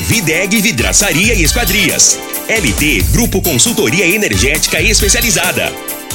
[0.00, 2.18] Videg Vidraçaria e Esquadrias.
[2.48, 5.72] LT Grupo Consultoria Energética Especializada.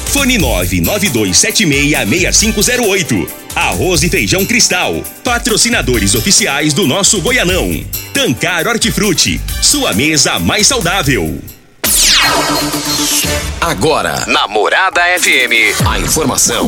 [0.08, 3.28] Fone 992766508.
[3.56, 5.02] Arroz e Feijão Cristal.
[5.24, 7.82] Patrocinadores oficiais do nosso Goianão.
[8.14, 9.40] Tancar Hortifruti.
[9.62, 11.40] Sua mesa mais saudável.
[13.62, 16.68] Agora, Namorada FM, a informação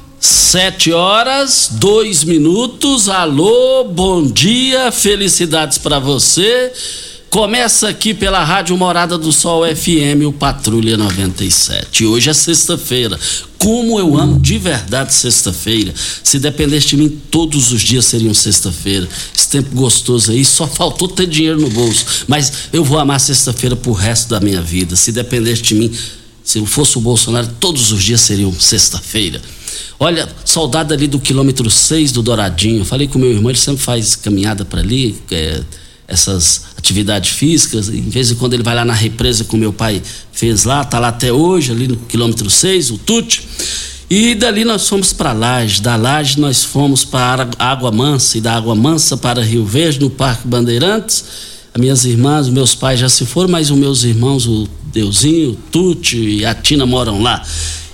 [0.23, 3.09] Sete horas, dois minutos.
[3.09, 6.71] Alô, bom dia, felicidades para você.
[7.31, 12.05] Começa aqui pela Rádio Morada do Sol FM, o Patrulha 97.
[12.05, 13.19] Hoje é sexta-feira.
[13.57, 15.91] Como eu amo de verdade sexta-feira.
[16.23, 19.09] Se dependesse de mim, todos os dias seriam sexta-feira.
[19.35, 22.25] Esse tempo gostoso aí, só faltou ter dinheiro no bolso.
[22.27, 24.95] Mas eu vou amar sexta-feira pro resto da minha vida.
[24.95, 25.91] Se dependesse de mim,
[26.43, 29.41] se eu fosse o Bolsonaro, todos os dias seriam sexta-feira.
[29.99, 32.83] Olha, soldado ali do quilômetro 6 do Douradinho.
[32.83, 35.61] Falei com meu irmão, ele sempre faz caminhada para ali, é,
[36.07, 37.89] essas atividades físicas.
[37.89, 40.01] Em vez em quando ele vai lá na represa que o meu pai
[40.31, 43.47] fez lá, tá lá até hoje, ali no quilômetro 6, o Tute.
[44.09, 48.53] E dali nós fomos para Laje, da Laje nós fomos para Água Mansa e da
[48.57, 51.23] Água Mansa para Rio Verde, no Parque Bandeirantes.
[51.73, 55.55] As minhas irmãs, meus pais já se foram, mas os meus irmãos, o Deusinho, o
[55.55, 57.41] Tuti e a Tina moram lá.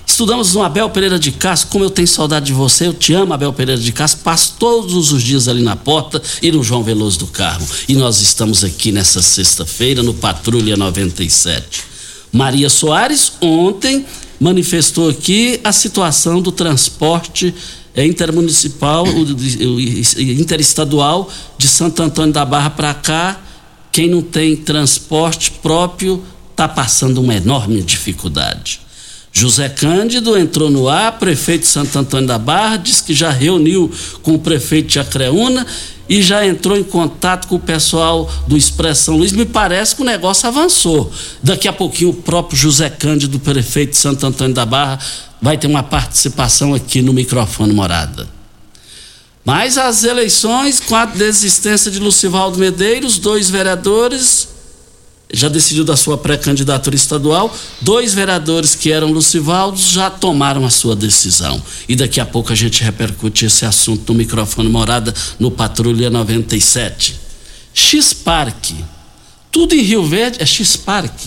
[0.07, 1.69] Estudamos no Abel Pereira de Castro.
[1.69, 4.23] Como eu tenho saudade de você, eu te amo, Abel Pereira de Castro.
[4.23, 7.67] Passo todos os dias ali na porta e no João Veloso do Carmo.
[7.87, 11.83] E nós estamos aqui nessa sexta-feira no Patrulha 97.
[12.31, 14.05] Maria Soares, ontem,
[14.39, 17.53] manifestou aqui a situação do transporte
[17.95, 19.05] intermunicipal,
[20.17, 23.39] interestadual de Santo Antônio da Barra para cá.
[23.91, 28.86] Quem não tem transporte próprio está passando uma enorme dificuldade.
[29.37, 33.91] José Cândido entrou no ar, prefeito de Santo Antônio da Barra, disse que já reuniu
[34.23, 35.63] com o prefeito de Acreúna
[36.09, 39.31] e já entrou em contato com o pessoal do Expressão Luiz.
[39.31, 41.11] Me parece que o negócio avançou.
[41.43, 44.97] Daqui a pouquinho o próprio José Cândido, prefeito de Santo Antônio da Barra,
[45.39, 48.27] vai ter uma participação aqui no microfone morada.
[49.45, 54.56] Mas as eleições, com a desistência de Lucivaldo Medeiros, dois vereadores
[55.31, 57.55] já decidiu da sua pré-candidatura estadual.
[57.81, 61.61] Dois vereadores que eram Lucivaldos já tomaram a sua decisão.
[61.87, 67.15] E daqui a pouco a gente repercute esse assunto no microfone morada no Patrulha 97.
[67.73, 68.71] X-Park.
[69.51, 71.19] Tudo em Rio Verde é X-Park.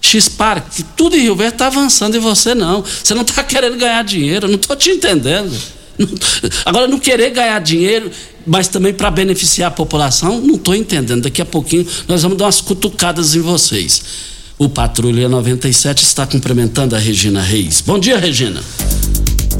[0.00, 2.82] X-Park, tudo em Rio Verde está avançando e você não.
[2.82, 5.54] Você não está querendo ganhar dinheiro, não estou te entendendo.
[6.64, 8.10] Agora, não querer ganhar dinheiro
[8.46, 11.22] mas também para beneficiar a população, não estou entendendo.
[11.22, 14.02] Daqui a pouquinho nós vamos dar umas cutucadas em vocês.
[14.58, 17.80] O Patrulha 97 está cumprimentando a Regina Reis.
[17.80, 18.62] Bom dia, Regina.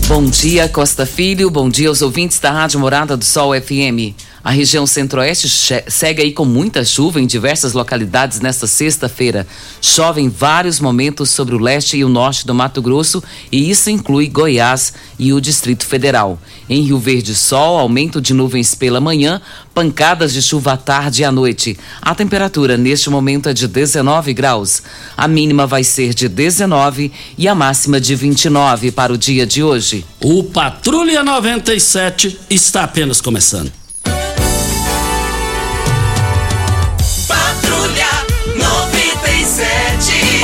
[0.07, 1.51] Bom dia, Costa Filho.
[1.51, 4.15] Bom dia aos ouvintes da Rádio Morada do Sol FM.
[4.45, 5.49] A região centro-oeste
[5.89, 9.47] segue aí com muita chuva em diversas localidades nesta sexta-feira.
[9.81, 13.89] Chove em vários momentos sobre o leste e o norte do Mato Grosso e isso
[13.89, 16.39] inclui Goiás e o Distrito Federal.
[16.69, 19.41] Em Rio Verde, sol, aumento de nuvens pela manhã,
[19.73, 21.79] pancadas de chuva à tarde e à noite.
[22.03, 24.83] A temperatura neste momento é de 19 graus.
[25.17, 29.63] A mínima vai ser de 19 e a máxima de 29 para o dia de
[29.63, 30.05] hoje.
[30.21, 33.84] O Patrulha 97 está apenas começando.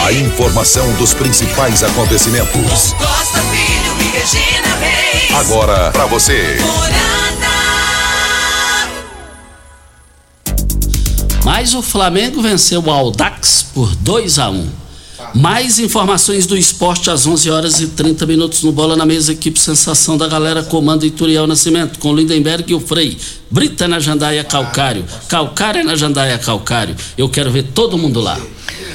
[0.04, 2.94] A informação dos principais acontecimentos.
[2.94, 5.34] Costa Filho e Regina Reis.
[5.34, 6.56] Agora para você.
[11.44, 14.79] Mas o Flamengo venceu o Aldax por 2 a 1
[15.34, 19.58] mais informações do esporte às 11 horas e 30 minutos no Bola na Mesa, equipe
[19.58, 23.16] Sensação da Galera, comando Ituriel Nascimento, com Lindenberg e o Frei.
[23.50, 26.96] Brita na Jandaia Calcário, Calcário na Jandaia Calcário.
[27.16, 28.38] Eu quero ver todo mundo lá.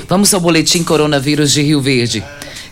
[0.08, 2.24] Vamos ao boletim coronavírus de Rio Verde.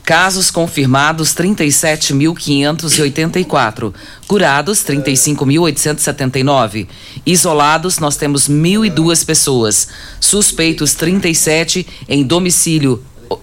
[0.04, 3.94] Casos confirmados 37.584.
[4.27, 6.88] Curados 35.879.
[7.25, 9.88] Isolados nós temos 1.002 pessoas.
[10.19, 13.01] Suspeitos 37 em domicílio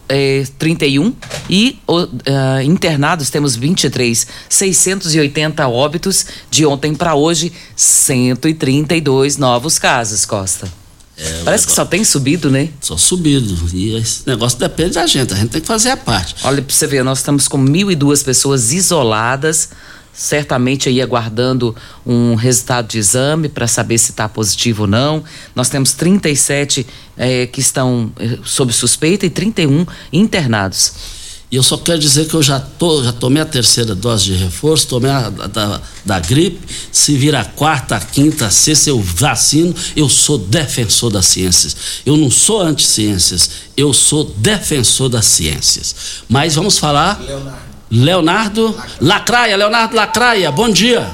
[0.08, 1.14] é, 31
[1.48, 10.80] e uh, internados temos 23, 680 óbitos de ontem para hoje, 132 novos casos, Costa.
[11.16, 12.70] É, Parece que só tem subido, né?
[12.80, 13.54] Só subido.
[13.74, 16.34] E esse negócio depende da gente, a gente tem que fazer a parte.
[16.44, 19.68] Olha, para você ver, nós estamos com 1.002 pessoas isoladas
[20.12, 21.74] certamente aí aguardando
[22.04, 25.24] um resultado de exame para saber se está positivo ou não.
[25.54, 26.86] Nós temos 37
[27.16, 31.20] é, que estão é, sob suspeita e 31 internados.
[31.50, 34.34] E eu só quero dizer que eu já, tô, já tomei a terceira dose de
[34.34, 36.60] reforço, tomei a da, da gripe.
[36.92, 39.74] Se vir a quarta, a quinta, a sexta, eu vacino.
[39.96, 41.76] Eu sou defensor das ciências.
[42.06, 46.22] Eu não sou anti-ciências, eu sou defensor das ciências.
[46.28, 47.20] Mas vamos falar.
[47.20, 47.69] Leonardo.
[47.90, 49.56] Leonardo Lacraia.
[49.56, 51.04] Leonardo Lacraia, bom dia.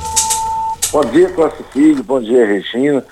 [0.93, 3.03] Bom dia, Costa Filho, bom dia, Regina,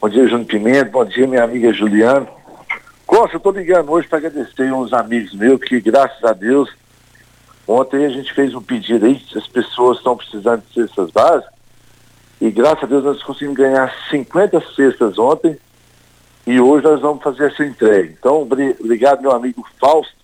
[0.00, 2.28] bom dia, Júnior Pimenta, bom dia, minha amiga Juliana.
[3.04, 6.70] Costa, eu estou ligando hoje para agradecer uns amigos meus que, graças a Deus,
[7.66, 11.52] ontem a gente fez um pedido aí, as pessoas estão precisando de cestas básicas,
[12.40, 15.58] e graças a Deus nós conseguimos ganhar 50 cestas ontem,
[16.46, 18.14] e hoje nós vamos fazer essa entrega.
[18.18, 20.19] Então, obrigado, meu amigo Fausto,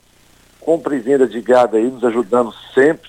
[0.67, 3.09] compra e venda de gado aí, nos ajudando sempre.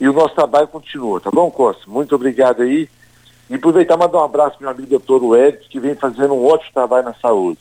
[0.00, 1.82] E o nosso trabalho continua, tá bom, Costa?
[1.86, 2.88] Muito obrigado aí.
[3.48, 6.72] E aproveitar mandar um abraço para meu amigo doutor Wellington, que vem fazendo um ótimo
[6.74, 7.60] trabalho na saúde.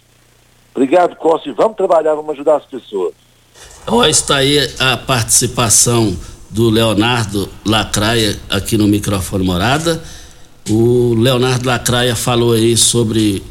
[0.73, 3.13] Obrigado, Costa, e vamos trabalhar, vamos ajudar as pessoas.
[3.85, 6.17] Olha, está aí a participação
[6.49, 10.01] do Leonardo Lacraia aqui no microfone Morada.
[10.67, 13.43] O Leonardo Lacraia falou aí sobre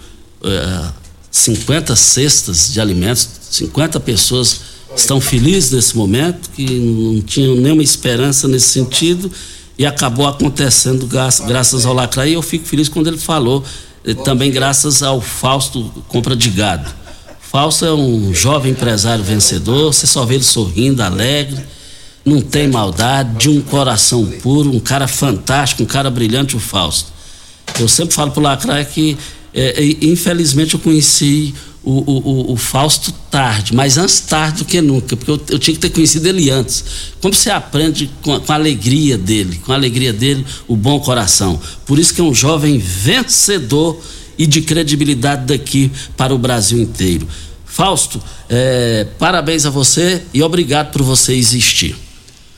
[0.42, 0.92] uh, eh,
[1.30, 8.46] 50 cestas de alimentos, 50 pessoas estão felizes nesse momento, que não tinham nenhuma esperança
[8.48, 9.30] nesse sentido
[9.78, 13.64] e acabou acontecendo graças, ao Lacraia e eu fico feliz quando ele falou,
[14.04, 16.88] eh, também graças ao Fausto Compra de Gado.
[17.40, 21.62] Fausto é um jovem empresário vencedor, você só vê ele sorrindo, alegre,
[22.24, 27.12] não tem maldade, de um coração puro, um cara fantástico, um cara brilhante, o Fausto.
[27.78, 29.16] Eu sempre falo pro Lacraia que,
[29.52, 31.54] é, infelizmente, eu conheci
[31.84, 35.74] o, o, o, Fausto tarde, mas antes tarde do que nunca, porque eu, eu tinha
[35.74, 36.84] que ter conhecido ele antes.
[37.20, 40.98] Como você aprende com a, com a, alegria dele, com a alegria dele, o bom
[41.00, 41.60] coração.
[41.84, 44.00] Por isso que é um jovem vencedor
[44.38, 47.28] e de credibilidade daqui para o Brasil inteiro.
[47.66, 51.96] Fausto, é, parabéns a você e obrigado por você existir.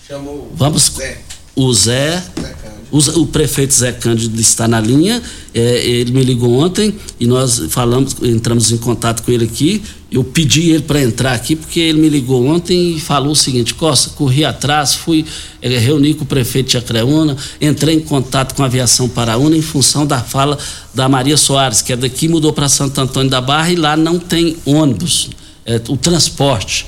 [0.06, 1.18] Chamou Vamos, Zé.
[1.56, 2.22] O Zé.
[2.40, 7.60] Zé o, prefeito Zé Cândido está na linha, é, ele me ligou ontem e nós
[7.68, 9.82] falamos, entramos em contato com ele aqui.
[10.10, 13.74] Eu pedi ele para entrar aqui porque ele me ligou ontem e falou o seguinte:
[13.74, 15.24] Costa, corri atrás, fui
[15.60, 15.80] é,
[16.14, 20.20] com o prefeito de Acreúna, entrei em contato com a aviação Paraúna em função da
[20.20, 20.56] fala
[20.94, 24.18] da Maria Soares, que é daqui, mudou para Santo Antônio da Barra e lá não
[24.18, 25.30] tem ônibus,
[25.64, 26.86] é, o transporte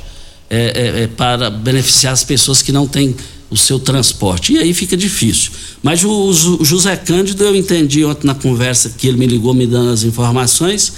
[0.48, 3.14] é, é, é para beneficiar as pessoas que não têm
[3.50, 4.52] o seu transporte.
[4.54, 5.52] E aí fica difícil.
[5.82, 9.66] Mas o, o José Cândido, eu entendi ontem na conversa que ele me ligou me
[9.66, 10.92] dando as informações,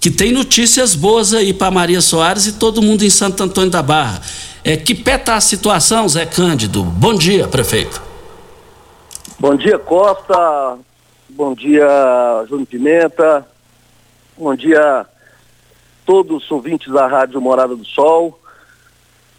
[0.00, 3.82] que tem notícias boas aí para Maria Soares e todo mundo em Santo Antônio da
[3.82, 4.20] Barra.
[4.64, 6.82] É, que pé está a situação, Zé Cândido?
[6.82, 8.00] Bom dia, prefeito.
[9.38, 10.78] Bom dia, Costa.
[11.28, 11.86] Bom dia,
[12.48, 13.46] Júnior Pimenta.
[14.38, 15.06] Bom dia,
[16.06, 18.41] todos os ouvintes da Rádio Morada do Sol.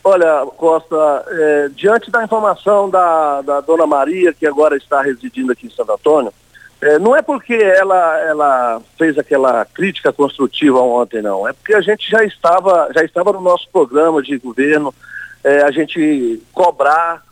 [0.03, 5.67] Olha, Costa, é, diante da informação da, da dona Maria, que agora está residindo aqui
[5.67, 6.33] em Santo Antônio,
[6.81, 11.47] é, não é porque ela, ela fez aquela crítica construtiva ontem, não.
[11.47, 14.93] É porque a gente já estava, já estava no nosso programa de governo,
[15.41, 17.23] é, a gente cobrar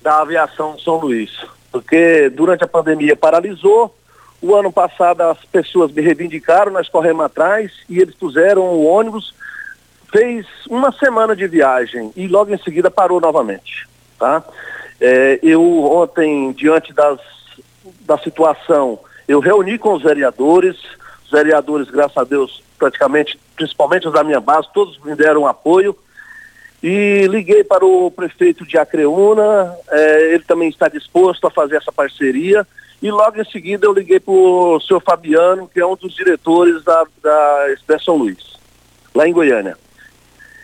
[0.00, 1.32] da aviação São Luís.
[1.72, 3.92] Porque durante a pandemia paralisou,
[4.40, 9.34] o ano passado as pessoas me reivindicaram, nós corremos atrás e eles puseram o ônibus
[10.10, 13.88] fez uma semana de viagem e logo em seguida parou novamente.
[14.18, 14.42] Tá?
[15.00, 17.20] É, eu ontem, diante das,
[18.00, 20.76] da situação, eu reuni com os vereadores,
[21.24, 25.96] os vereadores, graças a Deus, praticamente, principalmente os da minha base, todos me deram apoio.
[26.82, 31.90] E liguei para o prefeito de Acreúna, é, ele também está disposto a fazer essa
[31.90, 32.66] parceria.
[33.02, 36.82] e logo em seguida eu liguei para o senhor Fabiano, que é um dos diretores
[36.84, 38.58] da, da Expressão Luiz,
[39.12, 39.76] lá em Goiânia.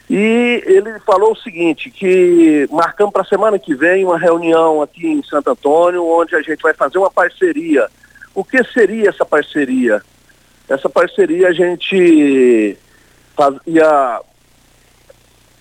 [0.09, 5.07] E ele falou o seguinte, que marcamos para a semana que vem uma reunião aqui
[5.07, 7.89] em Santo Antônio, onde a gente vai fazer uma parceria.
[8.35, 10.03] O que seria essa parceria?
[10.69, 12.77] Essa parceria a gente
[13.35, 14.21] fazia,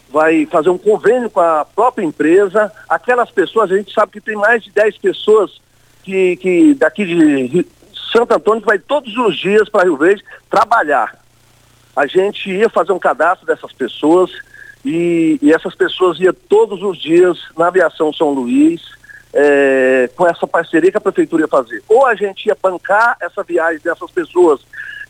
[0.09, 2.71] vai fazer um convênio com a própria empresa.
[2.89, 5.61] Aquelas pessoas, a gente sabe que tem mais de 10 pessoas
[6.03, 7.65] que, que daqui de
[8.11, 11.22] Santo Antônio vai todos os dias para Rio Verde trabalhar
[11.95, 14.31] a gente ia fazer um cadastro dessas pessoas
[14.83, 18.81] e, e essas pessoas iam todos os dias na aviação São Luís
[19.33, 21.83] é, com essa parceria que a prefeitura ia fazer.
[21.87, 24.61] Ou a gente ia bancar essa viagem dessas pessoas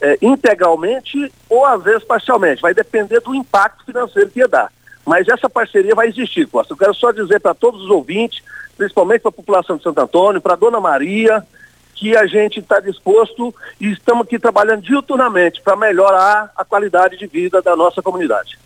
[0.02, 2.62] é, integralmente ou às vezes parcialmente.
[2.62, 4.72] Vai depender do impacto financeiro que ia dar.
[5.06, 6.74] Mas essa parceria vai existir, Costa.
[6.74, 8.42] Eu quero só dizer para todos os ouvintes,
[8.78, 11.46] principalmente para a população de Santo Antônio, para a Dona Maria,
[11.94, 17.28] que a gente está disposto e estamos aqui trabalhando diuturnamente para melhorar a qualidade de
[17.28, 18.58] vida da nossa comunidade.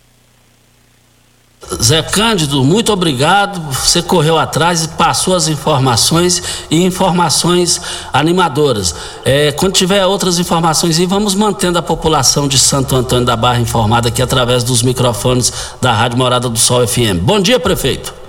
[1.82, 3.60] Zé Cândido, muito obrigado.
[3.72, 7.82] Você correu atrás e passou as informações e informações
[8.14, 8.96] animadoras.
[9.26, 13.60] É, quando tiver outras informações, e vamos mantendo a população de Santo Antônio da Barra
[13.60, 17.20] informada aqui através dos microfones da Rádio Morada do Sol FM.
[17.22, 18.27] Bom dia, prefeito.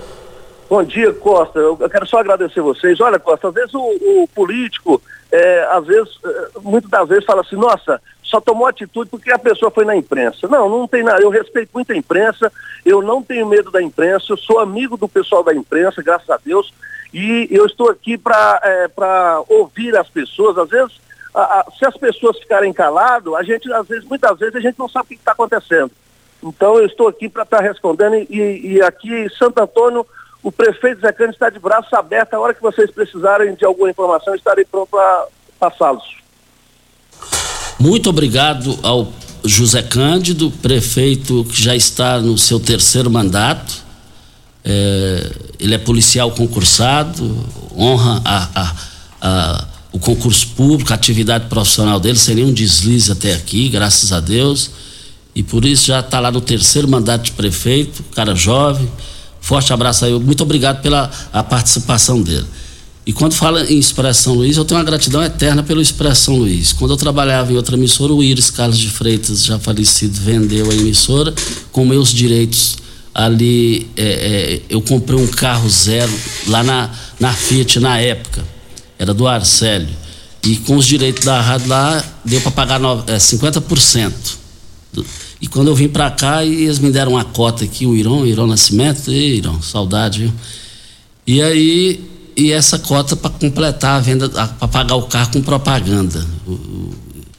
[0.69, 1.57] Bom dia, Costa.
[1.57, 3.01] Eu quero só agradecer vocês.
[3.01, 7.41] Olha, Costa, às vezes o, o político, é, às vezes, é, muitas das vezes fala
[7.41, 10.47] assim, nossa, só tomou atitude porque a pessoa foi na imprensa.
[10.47, 11.23] Não, não tem nada.
[11.23, 12.51] Eu respeito muito a imprensa,
[12.85, 16.37] eu não tenho medo da imprensa, eu sou amigo do pessoal da imprensa, graças a
[16.37, 16.71] Deus,
[17.11, 18.87] e eu estou aqui para é,
[19.51, 20.55] ouvir as pessoas.
[20.55, 21.01] Às vezes,
[21.33, 24.77] a, a, se as pessoas ficarem caladas, a gente, às vezes, muitas vezes, a gente
[24.77, 25.89] não sabe o que está acontecendo.
[26.43, 30.05] Então, eu estou aqui para estar tá respondendo e, e aqui em Santo Antônio
[30.41, 32.33] o prefeito Cândido está de braços abertos.
[32.33, 35.27] A hora que vocês precisarem de alguma informação, estarei pronto para
[35.59, 36.17] passá-los.
[37.77, 39.11] Muito obrigado ao
[39.43, 43.83] José Cândido, prefeito que já está no seu terceiro mandato.
[44.63, 47.45] É, ele é policial concursado,
[47.77, 48.75] honra a, a,
[49.21, 52.17] a, o concurso público, a atividade profissional dele.
[52.17, 54.71] Seria um deslize até aqui, graças a Deus.
[55.35, 58.89] E por isso já está lá no terceiro mandato de prefeito, cara jovem
[59.49, 62.45] Forte abraço aí, muito obrigado pela a participação dele.
[63.03, 66.71] E quando fala em Expressão Luiz, eu tenho uma gratidão eterna pelo Expressão Luiz.
[66.71, 70.73] Quando eu trabalhava em outra emissora, o Iris Carlos de Freitas, já falecido, vendeu a
[70.75, 71.33] emissora
[71.71, 72.77] com meus direitos.
[73.11, 76.13] Ali é, é, eu comprei um carro zero
[76.45, 78.45] lá na, na Fiat na época,
[78.99, 79.89] era do Arcélio.
[80.43, 84.13] E com os direitos da rádio lá, deu para pagar no, é, 50%.
[84.93, 85.03] Do,
[85.41, 88.45] e quando eu vim para cá, eles me deram uma cota aqui, o Irão, Irão
[88.45, 90.33] Nascimento, e Irão, saudade, viu?
[91.25, 92.03] E aí,
[92.35, 96.25] e essa cota para completar a venda, para pagar o carro com propaganda.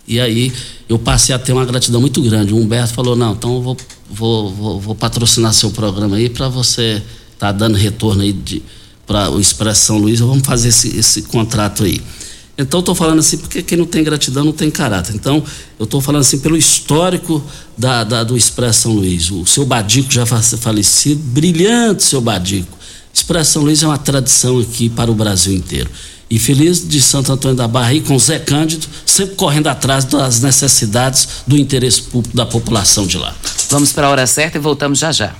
[0.07, 0.53] E aí
[0.89, 2.55] eu passei a ter uma gratidão muito grande.
[2.55, 3.77] O Humberto falou: não, então eu vou,
[4.11, 7.03] vou, vou, vou patrocinar seu programa aí para você
[7.33, 8.63] estar tá dando retorno aí
[9.07, 10.21] para o Expressão Luiz.
[10.21, 12.01] Vamos fazer esse, esse contrato aí.
[12.61, 15.15] Então, estou falando assim, porque quem não tem gratidão não tem caráter.
[15.15, 15.43] Então,
[15.79, 17.43] eu estou falando assim pelo histórico
[17.77, 19.31] da, da, do Expressão Luiz.
[19.31, 22.79] O seu Badico já falecido, brilhante seu Badico.
[23.13, 25.91] Expressão Luiz é uma tradição aqui para o Brasil inteiro.
[26.29, 30.41] E feliz de Santo Antônio da Barra aí com Zé Cândido, sempre correndo atrás das
[30.41, 33.35] necessidades do interesse público da população de lá.
[33.69, 35.35] Vamos para a hora certa e voltamos já já.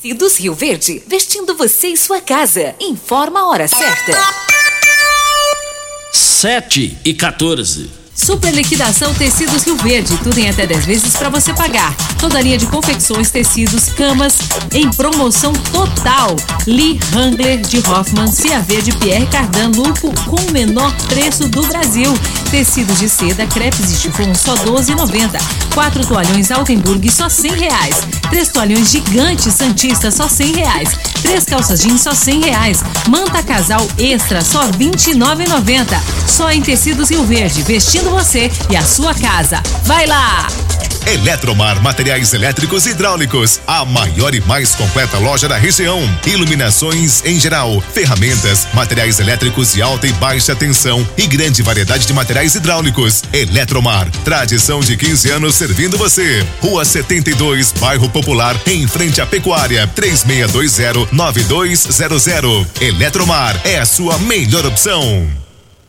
[0.00, 2.76] Cidos Rio Verde, vestindo você e sua casa.
[2.80, 4.45] Informa a hora certa.
[6.46, 7.90] 7 e 14.
[8.14, 11.92] Super liquidação Tecidos Rio Verde, tudo em até 10 vezes para você pagar.
[12.20, 14.38] Toda linha de confecções, tecidos, camas
[14.72, 16.36] em promoção total.
[16.64, 22.14] Lee Hangler de Hoffman, CAV de Pierre Cardan Lupo com o menor preço do Brasil.
[22.50, 25.40] Tecidos de seda, crepes e chifão só 12,90.
[25.74, 27.96] Quatro toalhões Altenburg só 100 reais.
[28.30, 30.88] Três toalhões gigantes Santista só 100 reais.
[31.22, 32.82] Três calças jeans só 100 reais.
[33.08, 35.86] Manta casal extra só 29,90.
[36.26, 39.60] Só em Tecidos Rio Verde, vestindo você e a sua casa.
[39.84, 40.46] Vai lá!
[41.06, 46.00] Eletromar Materiais Elétricos e Hidráulicos, a maior e mais completa loja da região.
[46.26, 52.12] Iluminações em geral, ferramentas, materiais elétricos de alta e baixa tensão e grande variedade de
[52.12, 53.22] materiais hidráulicos.
[53.32, 56.46] Eletromar, tradição de 15 anos servindo você.
[56.60, 62.66] Rua 72, Bairro Popular, em frente à Pecuária, 3620 9200.
[62.80, 65.45] Eletromar é a sua melhor opção.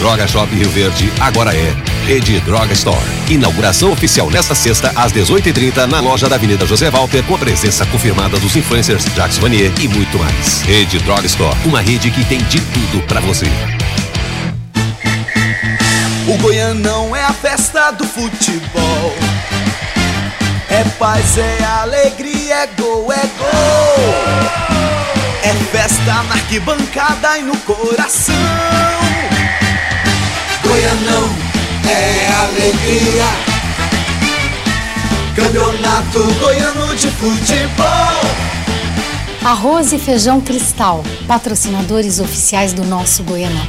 [0.00, 1.76] Droga Shop Rio Verde agora é
[2.06, 2.98] Rede Droga Store.
[3.28, 7.84] Inauguração oficial nesta sexta às 18h30 na loja da Avenida José Walter com a presença
[7.84, 10.62] confirmada dos influencers Jacques Vanier e muito mais.
[10.62, 13.44] Rede Droga Store, uma rede que tem de tudo para você.
[16.26, 19.14] O Goianão é a festa do futebol.
[20.70, 24.14] É paz, é alegria, é gol, é gol.
[25.42, 29.09] É festa na arquibancada e no coração.
[30.90, 31.30] Goianão
[31.88, 33.24] é alegria.
[35.36, 37.86] Campeonato Goiano de Futebol.
[39.44, 43.66] Arroz e feijão cristal, patrocinadores oficiais do nosso Goianão.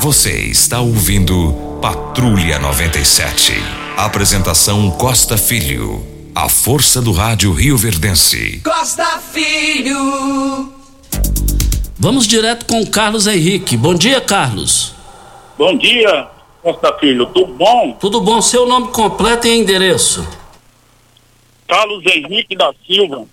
[0.00, 3.54] Você está ouvindo Patrulha 97.
[3.96, 6.06] Apresentação Costa Filho.
[6.36, 8.60] A força do rádio Rio Verdense.
[8.62, 10.72] Costa Filho.
[11.98, 13.76] Vamos direto com o Carlos Henrique.
[13.76, 15.01] Bom dia, Carlos.
[15.62, 16.26] Bom dia,
[16.60, 17.24] Costa Filho.
[17.26, 17.92] Tudo bom?
[17.92, 18.42] Tudo bom.
[18.42, 20.28] Seu nome completo e endereço?
[21.68, 23.24] Carlos Henrique da Silva,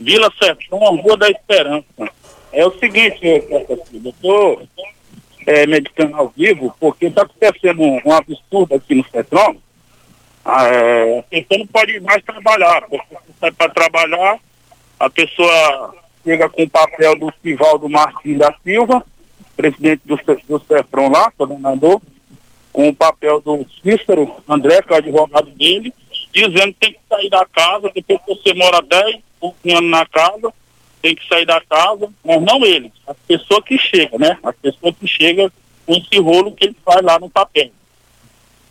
[0.00, 1.84] Vila Sertão, Rua da Esperança.
[2.52, 4.62] É o seguinte, Costa Filho, eu estou
[5.46, 9.56] é, meditando ao vivo porque está acontecendo um, um absurdo aqui no Sertão.
[10.44, 14.40] Ah, é, a pessoa não pode mais trabalhar, porque sai para trabalhar,
[14.98, 19.04] a pessoa chega com o papel do Sivaldo Martins da Silva,
[19.60, 22.00] presidente do, do CEFRON lá, coordenador,
[22.72, 25.92] com o papel do Cícero André, que é o advogado dele,
[26.32, 29.16] dizendo que tem que sair da casa, depois que você mora 10,
[29.62, 30.52] 15 anos na casa,
[31.02, 34.38] tem que sair da casa, mas não ele, a pessoa que chega, né?
[34.42, 35.52] A pessoa que chega
[35.86, 37.70] com esse rolo que ele faz lá no papel.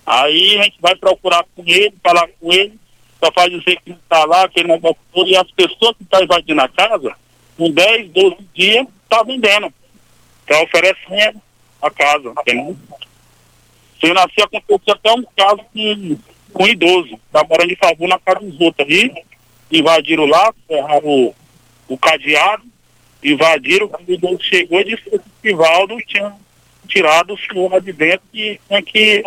[0.06, 2.80] Aí a gente vai procurar com ele, falar com ele,
[3.24, 6.20] só faz dizer que não está lá, aquele negócio todo, e as pessoas que estão
[6.20, 7.14] tá invadindo a casa,
[7.58, 9.72] com 10, 12 dias, tá vendendo.
[10.50, 11.40] Tá oferecendo
[11.80, 12.76] a casa, entendeu?
[14.02, 16.18] Se nascer aconteceu até um caso com,
[16.52, 19.14] com um idoso, tá morando de favor na casa dos outros ali,
[19.72, 21.36] invadiram lá, ferraram o,
[21.88, 22.64] o cadeado,
[23.24, 26.36] invadiram, quando o idoso chegou e disse que o Sivaldo tinha
[26.88, 29.24] tirado o senhor lá de dentro e tinha que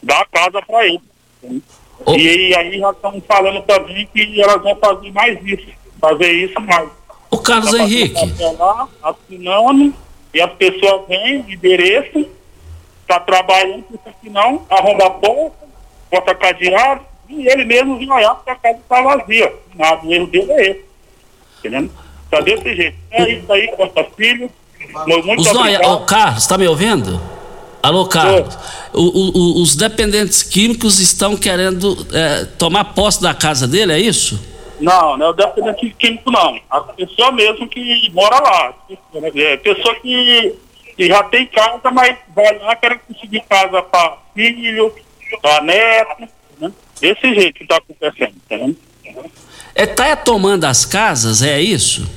[0.00, 1.02] dar a casa para ele.
[1.42, 2.14] Oh.
[2.14, 5.66] E aí já estão falando também que elas vão fazer mais isso,
[6.00, 6.88] fazer isso mais.
[7.30, 8.20] O Carlos tá Henrique.
[8.58, 9.94] Lá, assinando,
[10.36, 12.28] e as pessoas vêm, endereço,
[13.00, 15.66] está trabalhando, porque senão arromba a porta,
[16.10, 19.50] bota cadeado, e ele mesmo vinha olhar porque a casa está vazia.
[19.74, 20.84] Nada, o erro dele é esse.
[21.58, 21.90] Entendendo?
[22.30, 22.98] Tá desse jeito.
[23.10, 24.50] É isso aí, Costa Filho.
[25.06, 26.04] Muito os obrigado.
[26.04, 27.18] Carlos, está me ouvindo?
[27.82, 28.58] Alô, Carlos.
[28.92, 34.38] O, o, os dependentes químicos estão querendo é, tomar posse da casa dele, é isso?
[34.80, 36.58] Não, não é o dependente químico, não.
[36.70, 38.74] A pessoa mesmo que mora lá.
[39.34, 40.54] É, pessoa que,
[40.96, 44.92] que já tem casa, mas vai lá quer conseguir casa para filho,
[45.40, 46.28] para neto,
[46.60, 46.72] né?
[47.00, 48.76] Desse jeito que está acontecendo, entendeu?
[49.74, 52.08] É, tá tomando as casas, é isso?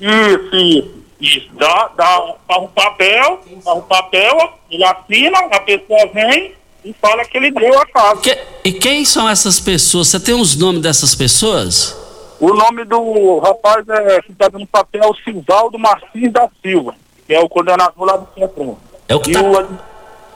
[0.00, 1.02] Isso, isso.
[1.22, 6.52] Isso, dá, dá um papel, dá um papel, ele assina, a pessoa vem
[6.84, 8.20] e fala que ele deu a casa.
[8.20, 10.08] Que, e quem são essas pessoas?
[10.08, 11.96] Você tem os nomes dessas pessoas?
[12.42, 16.92] O nome do rapaz é, que está dando papel é o Silvaldo Martins da Silva,
[17.24, 18.76] que é o coordenador lá do centro.
[19.06, 19.42] É o que e, tá...
[19.42, 19.78] o,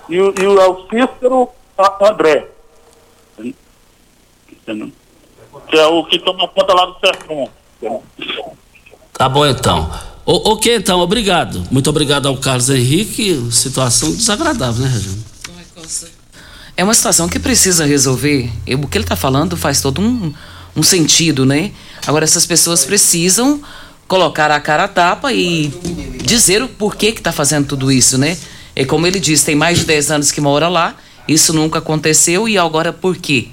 [0.08, 1.48] e, o, e o, é o Cícero
[2.00, 2.46] André.
[4.48, 4.92] Entendeu?
[5.66, 7.50] Que é o que toma conta lá do centro.
[9.12, 9.90] Tá bom então.
[10.24, 11.64] O, ok, então, obrigado.
[11.72, 13.50] Muito obrigado ao Carlos Henrique.
[13.50, 15.24] Situação desagradável, né, Regina?
[16.76, 18.48] É uma situação que precisa resolver.
[18.64, 20.32] E o que ele está falando faz todo um,
[20.76, 21.72] um sentido, né?
[22.06, 23.60] Agora, essas pessoas precisam
[24.06, 25.72] colocar a cara a tapa e
[26.24, 28.36] dizer o porquê que está fazendo tudo isso, né?
[28.74, 30.94] E como ele disse, tem mais de 10 anos que mora lá,
[31.26, 33.48] isso nunca aconteceu e agora por quê?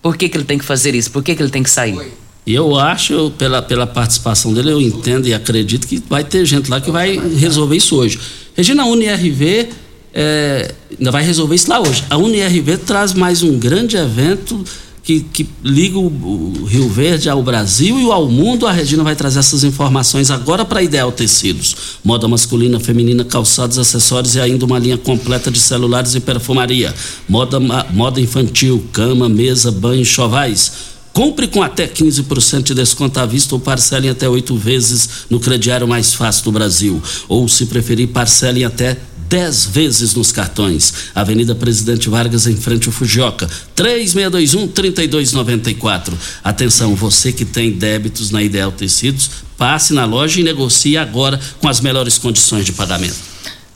[0.00, 1.10] Por que, que ele tem que fazer isso?
[1.10, 1.96] Por que, que ele tem que sair?
[2.44, 6.80] Eu acho, pela, pela participação dele, eu entendo e acredito que vai ter gente lá
[6.80, 8.18] que vai resolver isso hoje.
[8.56, 9.68] Regina, a UNIRV
[10.12, 12.02] é, vai resolver isso lá hoje.
[12.10, 14.64] A UNIRV traz mais um grande evento
[15.02, 18.66] que, que liga o, o, Rio Verde ao Brasil e ao mundo.
[18.66, 21.98] A Regina vai trazer essas informações agora para Ideal Tecidos.
[22.04, 26.94] Moda masculina, feminina, calçados, acessórios e ainda uma linha completa de celulares e perfumaria.
[27.28, 27.58] Moda,
[27.90, 30.92] moda infantil, cama, mesa, banho, chovais.
[31.12, 35.86] Compre com até 15% de desconto à vista ou parcele até oito vezes no crediário
[35.86, 37.02] mais fácil do Brasil.
[37.28, 38.96] Ou, se preferir, parcele até
[39.32, 40.92] 10 vezes nos cartões.
[41.14, 43.48] Avenida Presidente Vargas, em frente ao Fujioka.
[43.74, 46.12] 3621-3294.
[46.44, 51.66] Atenção, você que tem débitos na Ideal Tecidos, passe na loja e negocie agora com
[51.66, 53.16] as melhores condições de pagamento.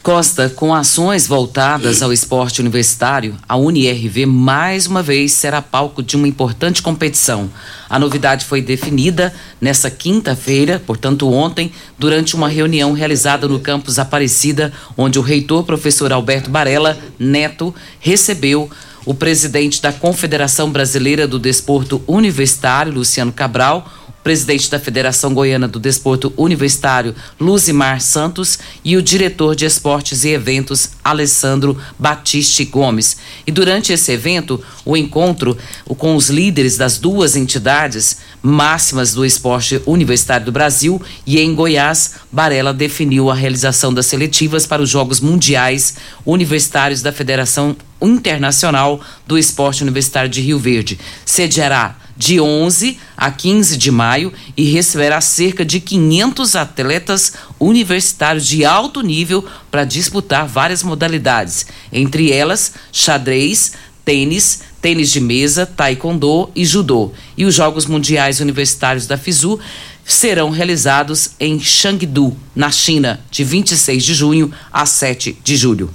[0.07, 6.15] Costa, com ações voltadas ao esporte universitário, a UniRV mais uma vez será palco de
[6.15, 7.51] uma importante competição.
[7.91, 14.73] A novidade foi definida nessa quinta-feira, portanto ontem, durante uma reunião realizada no campus Aparecida,
[14.97, 18.71] onde o reitor professor Alberto Barella Neto recebeu
[19.05, 23.91] o presidente da Confederação Brasileira do Desporto Universitário, Luciano Cabral,
[24.27, 30.31] presidente da Federação Goiana do Desporto Universitário, Luzimar Santos, e o diretor de esportes e
[30.31, 33.19] eventos, Alessandro Batiste Gomes.
[33.47, 35.57] E durante esse evento, o encontro
[35.97, 42.15] com os líderes das duas entidades máximas do esporte universitário do Brasil e em Goiás,
[42.33, 49.39] Barela definiu a realização das seletivas para os Jogos Mundiais Universitários da Federação Internacional do
[49.39, 50.99] Esporte Universitário de Rio Verde.
[51.25, 58.65] Sediará de 11 a 15 de maio e receberá cerca de 500 atletas universitários de
[58.65, 63.73] alto nível para disputar várias modalidades, entre elas xadrez,
[64.05, 67.13] tênis, tênis de mesa, taekwondo e judô.
[67.37, 69.59] E os Jogos Mundiais Universitários da FISU
[70.05, 75.91] serão realizados em Chengdu, na China, de 26 de junho a 7 de julho.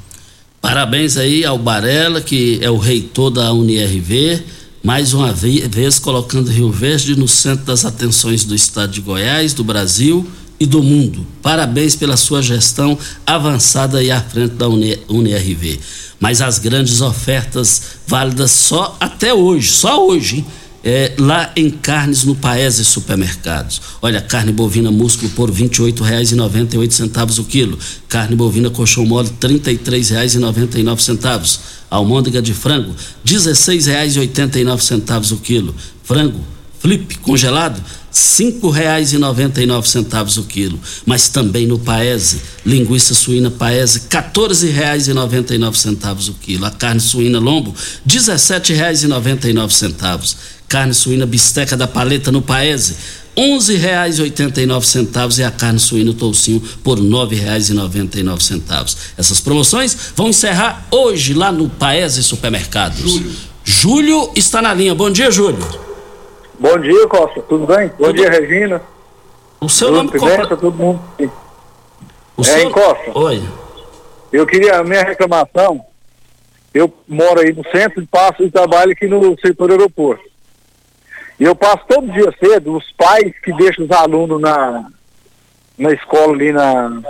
[0.60, 4.44] Parabéns aí ao Barela, que é o reitor da UniRV
[4.84, 9.64] mais uma vez colocando Rio Verde no centro das atenções do estado de Goiás, do
[9.64, 10.26] Brasil
[10.60, 11.26] e do mundo.
[11.42, 15.80] Parabéns pela sua gestão avançada e à frente da UNRV.
[16.20, 20.46] Mas as grandes ofertas válidas só até hoje, só hoje, hein?
[20.84, 23.82] é, lá em carnes no Paese Supermercados.
[24.02, 27.78] Olha, carne bovina músculo por R$ 28,98 o quilo.
[28.10, 31.60] Carne bovina colchão mole R$ 33,99.
[31.92, 35.76] Almôndega de frango R$ 16,89 o quilo.
[36.04, 36.40] Frango
[36.80, 40.80] flip congelado R$ 5,99 o quilo.
[41.06, 46.66] Mas também no Paese, linguiça suína Paese R$ 14,99 o quilo.
[46.66, 47.78] A carne suína lombo R$
[48.08, 50.36] 17,99
[50.68, 52.96] carne suína bisteca da paleta no Paese,
[53.36, 59.14] R$ 11,89 e a carne suína toucinho por R$ 9,99.
[59.18, 63.00] Essas promoções vão encerrar hoje lá no Paese Supermercados.
[63.00, 63.32] Júlio.
[63.64, 64.94] Júlio está na linha.
[64.94, 65.66] Bom dia, Júlio.
[66.60, 67.42] Bom dia, Costa.
[67.42, 67.88] Tudo bem?
[67.88, 68.14] Bom tudo...
[68.14, 68.82] dia, Regina.
[69.60, 70.58] O seu tudo nome completo?
[70.58, 71.02] todo mundo.
[72.38, 72.70] O é, seu...
[72.70, 73.18] Costa.
[73.18, 73.42] Oi.
[74.32, 75.84] Eu queria a minha reclamação.
[76.74, 80.31] Eu moro aí no centro e passo e trabalho aqui no setor aeroporto.
[81.42, 84.88] E eu passo todo dia cedo, os pais que deixam os alunos na,
[85.76, 87.02] na escola ali na.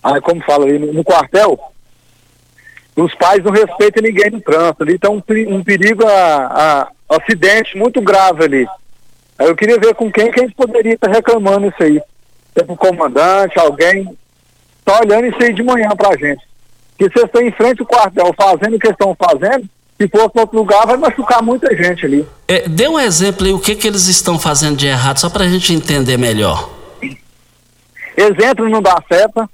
[0.00, 1.58] Ah, como fala ali, no, no quartel,
[2.94, 4.84] os pais não respeitam ninguém no trânsito.
[4.84, 8.68] Ali está um, um perigo a, a, acidente muito grave ali.
[9.40, 12.00] Aí eu queria ver com quem que a gente poderia estar tá reclamando isso aí.
[12.56, 14.16] Se o comandante, alguém.
[14.78, 16.46] Está olhando isso aí de manhã para a gente.
[16.96, 19.68] Que vocês estão em frente ao quartel fazendo o que estão fazendo,
[20.02, 22.26] se fosse outro lugar, vai machucar muita gente ali.
[22.48, 25.44] É, dê um exemplo aí, o que, que eles estão fazendo de errado, só para
[25.44, 26.70] a gente entender melhor.
[28.16, 29.48] Exemplo não dá seta,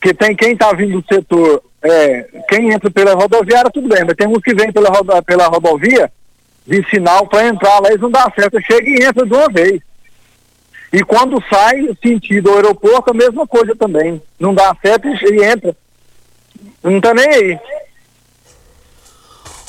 [0.00, 4.14] que tem quem está vindo do setor, é, quem entra pela rodoviária, tudo bem, mas
[4.16, 6.10] tem uns que vêm pela, rodo, pela rodovia
[6.66, 9.80] de sinal para entrar lá, eles não dá seta, chega e entra de uma vez.
[10.92, 14.22] E quando sai, sentido ao aeroporto, a mesma coisa também.
[14.40, 15.76] Não dá seta e entra.
[16.82, 17.58] Não tá nem aí.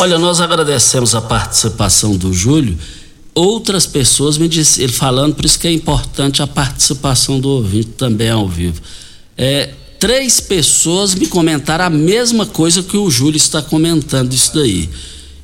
[0.01, 2.77] Olha, nós agradecemos a participação do Júlio.
[3.35, 7.89] Outras pessoas me disseram, ele falando, por isso que é importante a participação do ouvinte
[7.97, 8.81] também ao vivo.
[9.37, 14.89] É, três pessoas me comentaram a mesma coisa que o Júlio está comentando isso daí.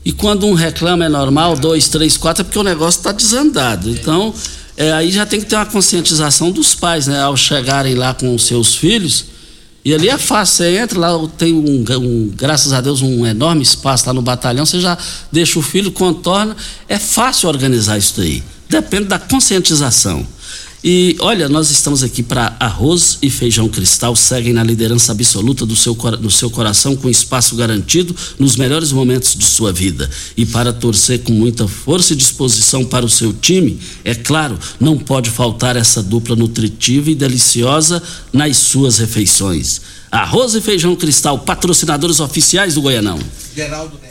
[0.05, 3.89] E quando um reclama é normal, dois, três, quatro, é porque o negócio está desandado.
[3.89, 4.33] Então,
[4.77, 7.19] é, aí já tem que ter uma conscientização dos pais, né?
[7.19, 9.25] Ao chegarem lá com os seus filhos,
[9.85, 13.61] E ali é fácil, você entra lá, tem um, um, graças a Deus, um enorme
[13.61, 14.97] espaço lá no batalhão, você já
[15.31, 16.57] deixa o filho, contorna.
[16.89, 18.43] É fácil organizar isso daí.
[18.67, 20.25] Depende da conscientização.
[20.87, 25.75] E olha, nós estamos aqui para arroz e feijão cristal, seguem na liderança absoluta do
[25.75, 30.07] seu, do seu coração, com espaço garantido nos melhores momentos de sua vida.
[30.37, 34.95] E para torcer com muita força e disposição para o seu time, é claro, não
[34.95, 37.99] pode faltar essa dupla nutritiva e deliciosa
[38.31, 39.81] nas suas refeições.
[40.15, 43.19] Arroz e feijão cristal, patrocinadores oficiais do Goianão.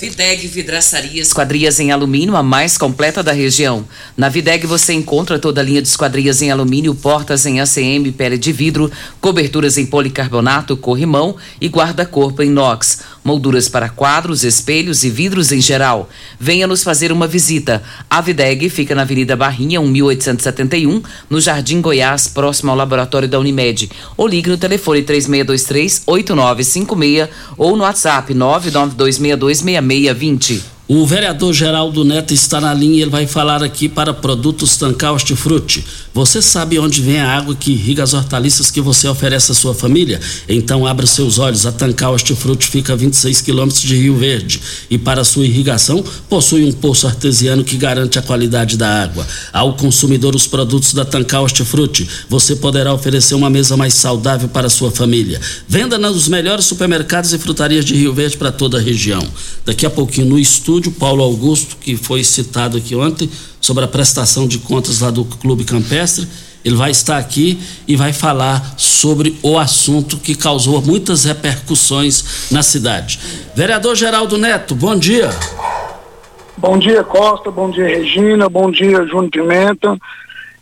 [0.01, 3.87] Videg Vidraçaria Esquadrias em Alumínio, a mais completa da região.
[4.15, 8.37] Na Videg você encontra toda a linha de esquadrias em alumínio, portas em ACM, pele
[8.37, 15.11] de vidro, coberturas em policarbonato, corrimão e guarda-corpo em inox, molduras para quadros, espelhos e
[15.11, 16.09] vidros em geral.
[16.39, 17.83] Venha nos fazer uma visita.
[18.09, 23.91] A Videg fica na Avenida Barrinha, 1871, no Jardim Goiás, próximo ao laboratório da Unimed.
[24.17, 30.74] Ou ligue no telefone 3623 8956 ou no WhatsApp 992 32626620.
[30.87, 35.15] O vereador Geraldo Neto está na linha e ele vai falar aqui para produtos Tancar
[35.15, 35.83] Hortifruti.
[36.13, 39.75] Você sabe onde vem a água que irriga as hortaliças que você oferece à sua
[39.75, 40.21] família?
[40.47, 41.65] Então abra seus olhos.
[41.65, 46.67] A Tancar Hortifruti fica a 26 quilômetros de Rio Verde e para sua irrigação possui
[46.67, 49.27] um poço artesiano que garante a qualidade da água.
[49.55, 54.67] Ao consumidor os produtos da Tancar Hortifruti, você poderá oferecer uma mesa mais saudável para
[54.67, 55.41] a sua família.
[55.67, 59.27] Venda nos melhores supermercados e frutarias de Rio Verde para toda a região.
[59.65, 64.47] Daqui a pouquinho no estúdio Paulo Augusto, que foi citado aqui ontem, sobre a prestação
[64.47, 66.27] de contas lá do Clube Campestre.
[66.65, 72.63] Ele vai estar aqui e vai falar sobre o assunto que causou muitas repercussões na
[72.63, 73.21] cidade.
[73.55, 75.31] Vereador Geraldo Neto, bom dia.
[76.57, 77.51] Bom dia, Costa.
[77.51, 78.49] Bom dia, Regina.
[78.49, 79.99] Bom dia, Júnior Pimenta.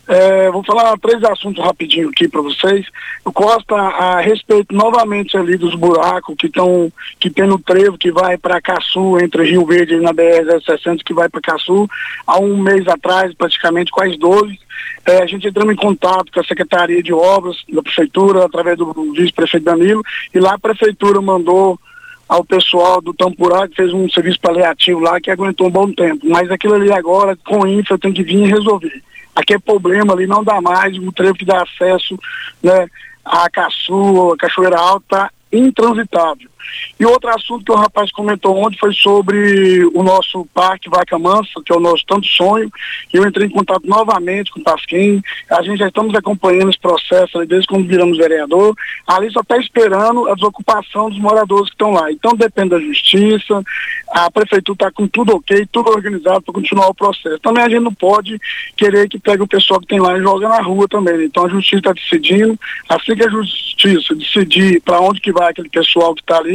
[0.05, 2.85] É, vou falar três assuntos rapidinho aqui para vocês.
[3.23, 8.11] O Costa, a respeito novamente ali dos buracos que estão, que tem no trevo que
[8.11, 11.87] vai para Caçu, entre Rio Verde e na BR-060 que vai para Caçu,
[12.27, 14.57] há um mês atrás, praticamente quase dois,
[15.05, 18.93] é, a gente entrou em contato com a Secretaria de Obras da Prefeitura, através do
[19.13, 21.79] vice-prefeito Danilo, e lá a Prefeitura mandou
[22.27, 26.25] ao pessoal do Tampurá, que fez um serviço paliativo lá, que aguentou um bom tempo.
[26.27, 29.01] Mas aquilo ali agora, com o INFA, tem que vir e resolver
[29.35, 32.17] aquele problema ali não dá mais, o trevo que dá acesso
[32.61, 32.87] né,
[33.23, 36.49] a Caçu, a Cachoeira Alta, intransitável.
[36.99, 41.61] E outro assunto que o rapaz comentou ontem foi sobre o nosso parque Vaca Mansa,
[41.65, 42.71] que é o nosso tanto sonho.
[43.11, 45.21] Eu entrei em contato novamente com o Pasquim.
[45.49, 48.75] A gente já estamos acompanhando esse processo desde quando viramos vereador.
[49.07, 52.11] Ali só está esperando a desocupação dos moradores que estão lá.
[52.11, 53.63] Então depende da justiça.
[54.09, 57.39] A prefeitura está com tudo ok, tudo organizado para continuar o processo.
[57.39, 58.39] Também a gente não pode
[58.75, 61.17] querer que pegue o pessoal que tem lá e joga na rua também.
[61.17, 61.25] Né?
[61.25, 62.59] Então a justiça está decidindo.
[62.87, 66.52] Assim que a justiça decidir para onde que vai aquele pessoal que está ali,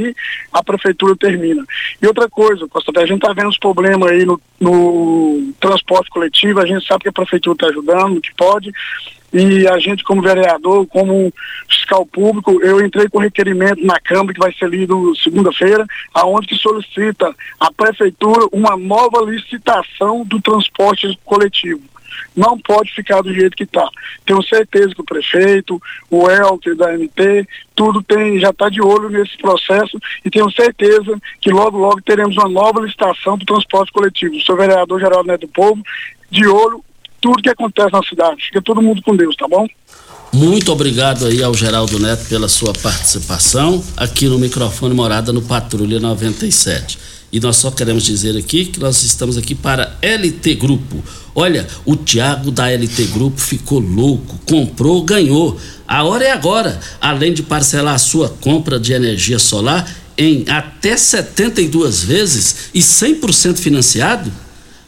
[0.53, 1.65] a prefeitura termina.
[2.01, 6.61] E outra coisa, Costa, a gente está vendo os problemas aí no, no transporte coletivo,
[6.61, 8.73] a gente sabe que a prefeitura está ajudando, que pode,
[9.33, 11.33] e a gente como vereador, como
[11.69, 16.57] fiscal público, eu entrei com requerimento na Câmara que vai ser lido segunda-feira, aonde que
[16.57, 21.83] solicita a prefeitura uma nova licitação do transporte coletivo
[22.37, 23.88] não pode ficar do jeito que está.
[24.25, 29.09] Tenho certeza que o prefeito, o Elker da MT, tudo tem, já está de olho
[29.09, 34.35] nesse processo e tenho certeza que logo, logo teremos uma nova licitação do transporte coletivo.
[34.40, 35.83] Sou vereador geral Neto do Povo,
[36.31, 36.85] de olho
[37.21, 38.44] tudo que acontece na cidade.
[38.44, 39.66] Fica todo mundo com Deus, tá bom?
[40.33, 45.99] Muito obrigado aí ao Geraldo Neto pela sua participação aqui no microfone Morada no Patrulha
[45.99, 47.18] 97.
[47.31, 51.05] E nós só queremos dizer aqui que nós estamos aqui para LT Grupo.
[51.35, 55.59] Olha, o Tiago da LT Grupo ficou louco, comprou, ganhou.
[55.87, 56.81] A hora é agora.
[57.01, 63.57] Além de parcelar a sua compra de energia solar em até 72 vezes e 100%
[63.59, 64.33] financiado,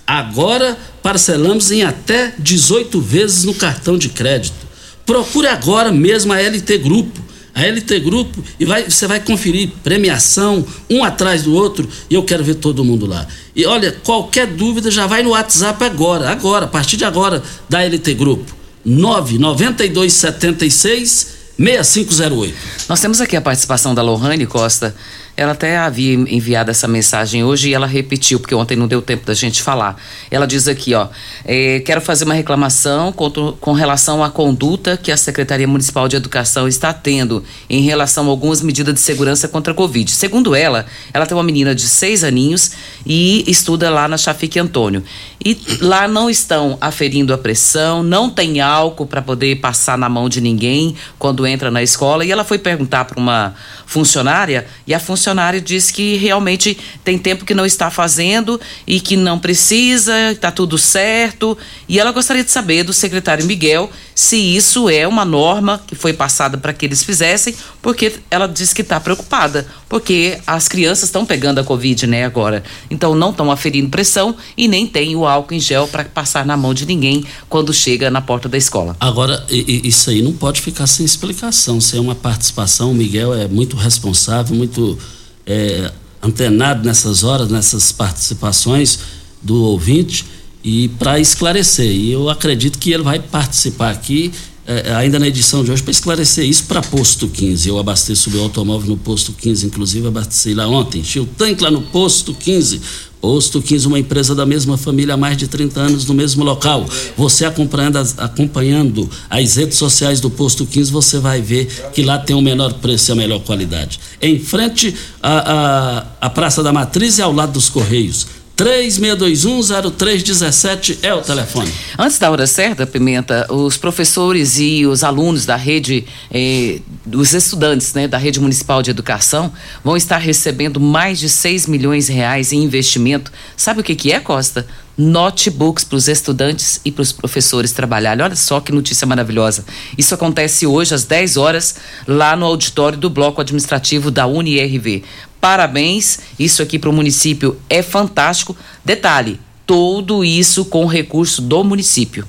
[0.06, 4.66] agora parcelamos em até 18 vezes no cartão de crédito.
[5.04, 10.64] Procure agora mesmo a LT Grupo a LT Grupo e vai, você vai conferir premiação
[10.88, 13.26] um atrás do outro e eu quero ver todo mundo lá.
[13.54, 17.82] E olha, qualquer dúvida já vai no WhatsApp agora, agora, a partir de agora da
[17.82, 18.56] LT Grupo.
[18.84, 22.54] 99276 6508.
[22.88, 24.94] Nós temos aqui a participação da Lohane Costa.
[25.40, 29.24] Ela até havia enviado essa mensagem hoje e ela repetiu, porque ontem não deu tempo
[29.24, 29.96] da gente falar.
[30.30, 31.08] Ela diz aqui, ó,
[31.46, 36.16] é, quero fazer uma reclamação com, com relação à conduta que a Secretaria Municipal de
[36.16, 40.10] Educação está tendo em relação a algumas medidas de segurança contra a Covid.
[40.10, 42.72] Segundo ela, ela tem uma menina de seis aninhos
[43.04, 45.02] e estuda lá na Chafique Antônio.
[45.44, 50.28] E lá não estão aferindo a pressão, não tem álcool para poder passar na mão
[50.28, 52.24] de ninguém quando entra na escola.
[52.24, 53.54] E ela foi perguntar para uma
[53.86, 59.16] funcionária e a funcionária disse que realmente tem tempo que não está fazendo e que
[59.16, 61.56] não precisa, está tudo certo.
[61.88, 66.12] E ela gostaria de saber do secretário Miguel se isso é uma norma que foi
[66.12, 71.24] passada para que eles fizessem, porque ela disse que está preocupada, porque as crianças estão
[71.24, 72.62] pegando a Covid, né, agora.
[72.90, 76.56] Então não estão aferindo pressão e nem tem o álcool em gel para passar na
[76.56, 78.96] mão de ninguém quando chega na porta da escola.
[79.00, 81.80] Agora, isso aí não pode ficar sem explicação.
[81.80, 84.98] Se é uma participação, o Miguel é muito responsável, muito
[85.46, 85.90] é,
[86.22, 88.98] antenado nessas horas, nessas participações
[89.42, 91.90] do ouvinte e para esclarecer.
[91.90, 94.32] E eu acredito que ele vai participar aqui
[94.66, 97.68] é, ainda na edição de hoje para esclarecer isso para posto 15.
[97.68, 101.00] Eu abasteço meu automóvel no posto 15, inclusive abasteci lá ontem.
[101.00, 102.80] Enchi o tanque lá no posto 15.
[103.20, 106.88] Posto 15, uma empresa da mesma família há mais de 30 anos no mesmo local.
[107.18, 112.18] Você acompanhando as, acompanhando as redes sociais do Posto 15, você vai ver que lá
[112.18, 114.00] tem o menor preço e a melhor qualidade.
[114.22, 118.26] Em frente à, à Praça da Matriz e ao lado dos Correios.
[118.60, 121.72] 36210317 é o telefone.
[121.98, 127.94] Antes da hora certa, Pimenta, os professores e os alunos da rede, eh, os estudantes
[127.94, 129.50] né, da rede municipal de educação
[129.82, 133.32] vão estar recebendo mais de 6 milhões de reais em investimento.
[133.56, 134.66] Sabe o que, que é, Costa?
[135.00, 138.22] notebooks para os estudantes e para os professores trabalharem.
[138.22, 139.64] Olha só que notícia maravilhosa.
[139.96, 145.02] Isso acontece hoje às 10 horas lá no auditório do Bloco Administrativo da UniRV.
[145.40, 148.56] Parabéns, isso aqui para o município é fantástico.
[148.84, 152.28] Detalhe, tudo isso com recurso do município.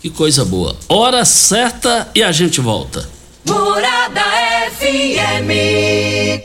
[0.00, 0.76] Que coisa boa.
[0.88, 3.08] Hora certa e a gente volta.
[3.46, 4.22] Morada
[4.72, 6.40] FM.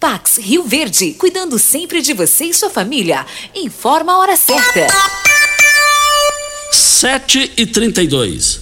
[0.00, 3.26] Pax Rio Verde, cuidando sempre de você e sua família.
[3.54, 4.86] Informa a hora certa.
[6.72, 8.61] 7 e 32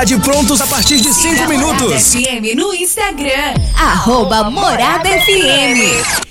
[0.19, 1.93] prontos a partir de 5 minutos.
[1.93, 6.30] FM no Instagram, arroba Morada FM.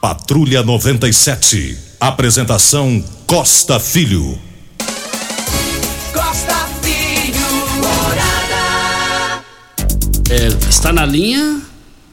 [0.00, 1.78] Patrulha 97.
[2.00, 4.38] Apresentação Costa Filho.
[6.12, 7.46] Costa Filho,
[7.76, 9.44] morada.
[10.30, 11.60] É, está na linha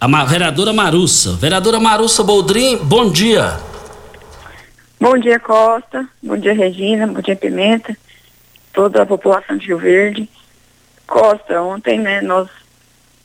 [0.01, 1.33] a ma- vereadora Marussa.
[1.37, 3.57] Vereadora Marussa Boldrin, bom dia.
[4.99, 6.05] Bom dia, Costa.
[6.21, 7.07] Bom dia, Regina.
[7.07, 7.95] Bom dia, Pimenta.
[8.73, 10.29] Toda a população de Rio Verde.
[11.07, 12.49] Costa, ontem, né, nós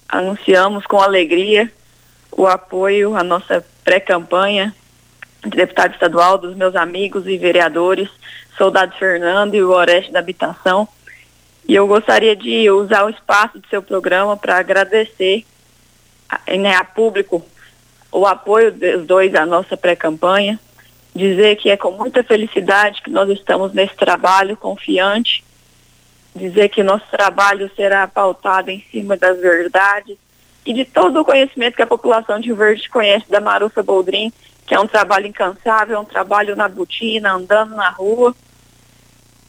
[0.09, 1.71] anunciamos com alegria
[2.31, 4.75] o apoio à nossa pré-campanha
[5.43, 8.09] de deputado estadual dos meus amigos e vereadores,
[8.57, 10.87] Soldado Fernando e o Oreste da Habitação.
[11.69, 15.45] E eu gostaria de usar o espaço do seu programa para agradecer
[16.59, 17.45] né, a público
[18.11, 20.59] o apoio dos dois à nossa pré-campanha
[21.15, 25.45] dizer que é com muita felicidade que nós estamos nesse trabalho confiante,
[26.35, 30.17] dizer que nosso trabalho será pautado em cima das verdades
[30.65, 34.33] e de todo o conhecimento que a população de Rio Verde conhece da Marussa Boldrin,
[34.67, 38.35] que é um trabalho incansável, é um trabalho na botina, andando na rua,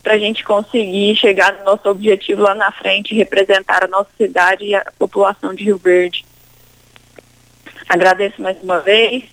[0.02, 4.66] para a gente conseguir chegar no nosso objetivo lá na frente, representar a nossa cidade
[4.66, 6.26] e a população de Rio Verde.
[7.88, 9.24] Agradeço mais uma vez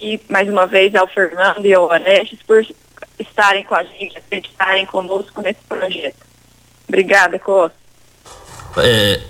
[0.00, 2.64] e mais uma vez ao Fernando e ao Orestes por
[3.18, 6.26] estarem com a gente, acreditarem conosco nesse projeto.
[6.88, 7.76] Obrigada, Costa.
[8.78, 9.20] É,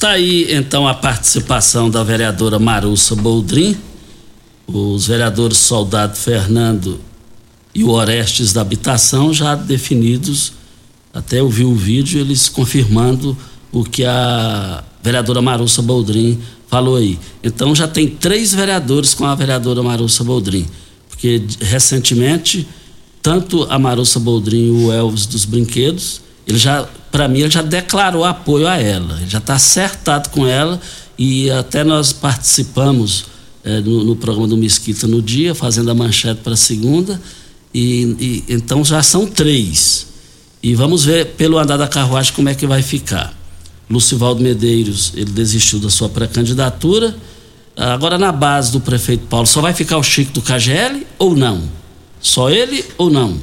[0.00, 3.76] está aí então a participação da vereadora Marussa Boldrin,
[4.66, 6.98] os vereadores Soldado Fernando
[7.74, 10.54] e o Orestes da Habitação já definidos,
[11.12, 13.36] até eu vi o vídeo, eles confirmando
[13.70, 17.18] o que a vereadora Marussa Boldrin falou aí.
[17.44, 20.66] Então já tem três vereadores com a vereadora Marussa Boldrin,
[21.10, 22.66] porque recentemente
[23.20, 27.62] tanto a Marussa Boldrin e o Elvis dos Brinquedos, ele já, para mim, ele já
[27.62, 30.80] declarou apoio a ela, ele já está acertado com ela
[31.18, 33.26] e até nós participamos
[33.62, 37.20] eh, no, no programa do Mesquita no dia, fazendo a manchete para segunda,
[37.74, 38.16] e,
[38.48, 40.06] e então já são três.
[40.62, 43.34] E vamos ver pelo andar da carruagem como é que vai ficar.
[43.88, 47.14] Lucivaldo Medeiros, ele desistiu da sua pré-candidatura.
[47.76, 51.62] Agora na base do prefeito Paulo, só vai ficar o Chico do KGL ou não?
[52.20, 53.38] Só ele ou não?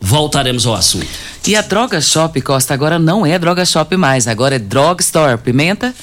[0.00, 1.06] Voltaremos ao assunto.
[1.46, 5.36] E a Droga Shop Costa agora não é Droga Shop mais, agora é Drog Store
[5.36, 5.94] Pimenta.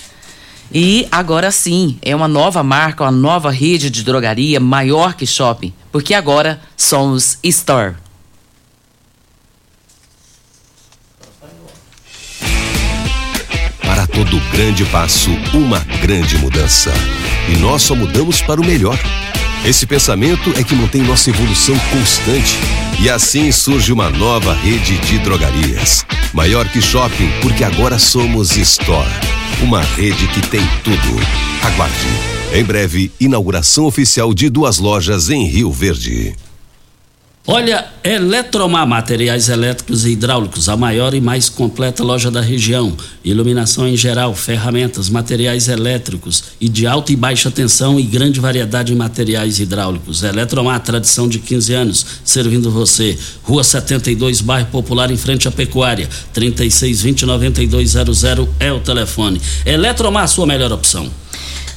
[0.71, 5.73] E agora sim, é uma nova marca, uma nova rede de drogaria maior que shopping,
[5.91, 7.95] porque agora somos Store.
[13.81, 16.91] Para todo grande passo, uma grande mudança.
[17.49, 18.99] E nós só mudamos para o melhor.
[19.67, 22.57] Esse pensamento é que mantém nossa evolução constante.
[23.01, 26.05] E assim surge uma nova rede de drogarias.
[26.33, 29.09] Maior que shopping, porque agora somos Store.
[29.61, 31.21] Uma rede que tem tudo.
[31.61, 32.07] Aguarde.
[32.53, 36.33] Em breve, inauguração oficial de duas lojas em Rio Verde.
[37.49, 42.93] Olha, Eletromar Materiais Elétricos e Hidráulicos, a maior e mais completa loja da região.
[43.23, 48.91] Iluminação em geral, ferramentas, materiais elétricos e de alta e baixa tensão e grande variedade
[48.91, 50.23] em materiais hidráulicos.
[50.23, 53.17] Eletromar, tradição de 15 anos, servindo você.
[53.43, 56.09] Rua 72, bairro Popular, em frente à Pecuária.
[56.35, 59.41] 3620-9200 é o telefone.
[59.65, 61.09] Eletromar, sua melhor opção.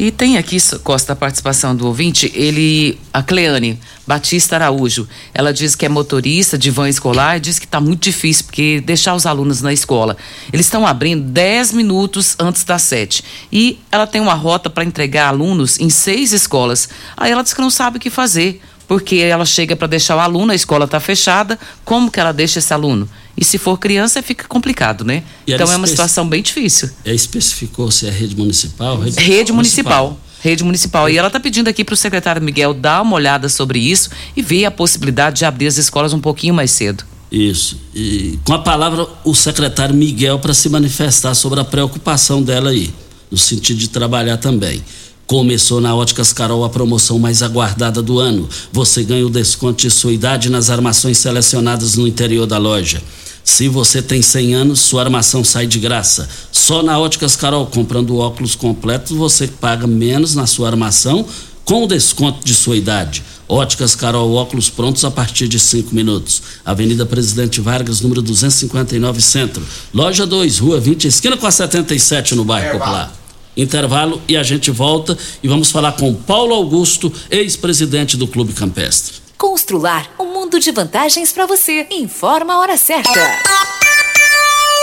[0.01, 5.77] E tem aqui, Costa, a participação do ouvinte, ele, a Cleane Batista Araújo, ela diz
[5.77, 9.27] que é motorista de van escolar e diz que está muito difícil, porque deixar os
[9.27, 10.17] alunos na escola.
[10.51, 13.23] Eles estão abrindo 10 minutos antes das 7.
[13.53, 16.89] E ela tem uma rota para entregar alunos em seis escolas.
[17.15, 20.19] Aí ela diz que não sabe o que fazer, porque ela chega para deixar o
[20.19, 23.09] aluno, a escola está fechada, como que ela deixa esse aluno?
[23.37, 25.23] E se for criança, fica complicado, né?
[25.47, 26.91] E então ela é uma situação bem difícil.
[27.05, 28.99] É, especificou se é rede municipal?
[29.17, 30.19] Rede municipal.
[30.43, 31.09] Rede municipal.
[31.09, 34.43] E ela está pedindo aqui para o secretário Miguel dar uma olhada sobre isso e
[34.43, 37.05] ver a possibilidade de abrir as escolas um pouquinho mais cedo.
[37.31, 37.81] Isso.
[37.95, 42.93] E com a palavra o secretário Miguel para se manifestar sobre a preocupação dela aí,
[43.31, 44.83] no sentido de trabalhar também.
[45.31, 48.49] Começou na Óticas Carol a promoção mais aguardada do ano.
[48.73, 53.01] Você ganha o desconto de sua idade nas armações selecionadas no interior da loja.
[53.45, 56.29] Se você tem 100 anos, sua armação sai de graça.
[56.51, 61.25] Só na Óticas Carol, comprando óculos completos, você paga menos na sua armação
[61.65, 63.23] com o desconto de sua idade.
[63.49, 66.43] Óticas Carol, óculos prontos a partir de 5 minutos.
[66.65, 69.63] Avenida Presidente Vargas, número 259, Centro.
[69.95, 73.20] Loja 2, Rua 20, esquina com a 77, no bairro Popular.
[73.57, 79.17] Intervalo e a gente volta e vamos falar com Paulo Augusto, ex-presidente do Clube Campestre.
[79.37, 81.87] Constrular um mundo de vantagens para você.
[81.91, 83.21] Informa a hora certa.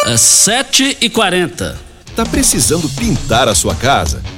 [0.05, 1.87] É 7 e 40
[2.17, 4.23] Tá precisando pintar a sua casa?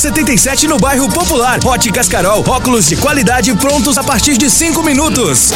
[0.00, 1.60] 77 no bairro Popular.
[1.62, 5.52] Óticas Carol, óculos de qualidade prontos a partir de 5 minutos.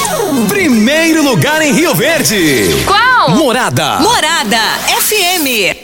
[0.48, 2.84] Primeiro lugar em Rio Verde.
[2.84, 3.30] Qual?
[3.30, 4.00] Morada.
[4.00, 4.60] Morada
[4.98, 5.83] FM.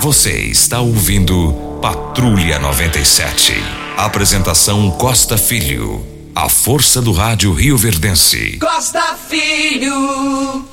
[0.00, 3.54] Você está ouvindo Patrulha 97.
[3.96, 6.04] Apresentação Costa Filho.
[6.34, 8.58] A força do rádio Rio Verdense.
[8.58, 10.64] Costa Filho.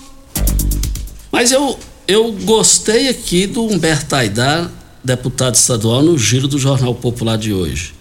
[1.32, 4.70] Mas eu, eu gostei aqui do Humberto Aidar,
[5.02, 7.96] deputado estadual, no giro do Jornal Popular de hoje.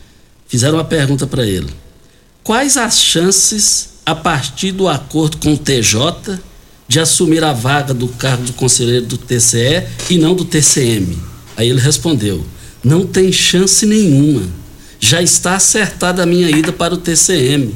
[0.49, 1.73] Fizeram uma pergunta para ele.
[2.43, 6.41] Quais as chances, a partir do acordo com o TJ,
[6.87, 11.19] de assumir a vaga do cargo de conselheiro do TCE e não do TCM?
[11.57, 12.45] Aí ele respondeu:
[12.83, 14.43] não tem chance nenhuma.
[14.99, 17.75] Já está acertada a minha ida para o TCM.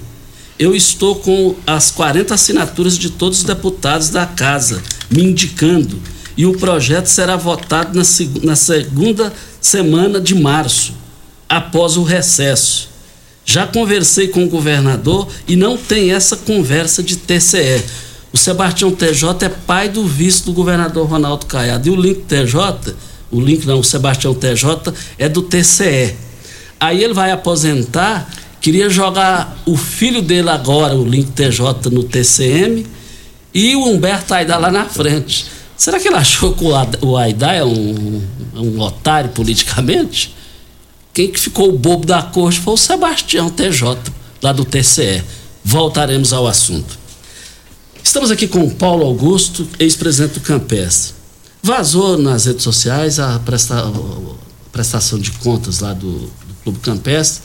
[0.58, 6.00] Eu estou com as 40 assinaturas de todos os deputados da casa me indicando
[6.36, 10.92] e o projeto será votado na, seg na segunda semana de março,
[11.48, 12.88] após o recesso.
[13.44, 17.82] Já conversei com o governador e não tem essa conversa de TCE.
[18.36, 21.88] O Sebastião TJ é pai do vice do governador Ronaldo Caiado.
[21.88, 22.94] E o Link TJ,
[23.30, 26.14] o Link não, o Sebastião TJ é do TCE.
[26.78, 28.30] Aí ele vai aposentar,
[28.60, 32.86] queria jogar o filho dele agora, o Link TJ, no TCM
[33.54, 35.46] e o Humberto Aidar lá na frente.
[35.74, 36.62] Será que ele achou que
[37.00, 38.22] o Aidar é um,
[38.54, 40.36] um otário politicamente?
[41.14, 43.96] Quem que ficou o bobo da corte foi o Sebastião TJ,
[44.42, 45.24] lá do TCE.
[45.64, 47.05] Voltaremos ao assunto.
[48.06, 51.12] Estamos aqui com o Paulo Augusto, ex-presidente do Campestre.
[51.60, 53.92] Vazou nas redes sociais a, presta, a
[54.70, 57.42] prestação de contas lá do, do Clube Campestre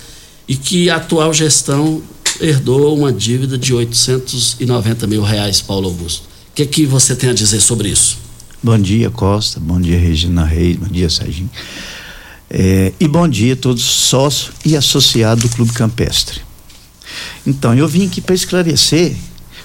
[0.48, 2.04] e que a atual gestão
[2.40, 6.26] herdou uma dívida de 890 mil reais, Paulo Augusto.
[6.52, 8.20] O que, é que você tem a dizer sobre isso?
[8.62, 9.60] Bom dia, Costa.
[9.60, 10.78] Bom dia, Regina Reis.
[10.78, 11.50] Bom dia, Serginho.
[12.52, 16.40] É, e bom dia a todos sócios e associados do Clube Campestre.
[17.48, 19.16] Então, eu vim aqui para esclarecer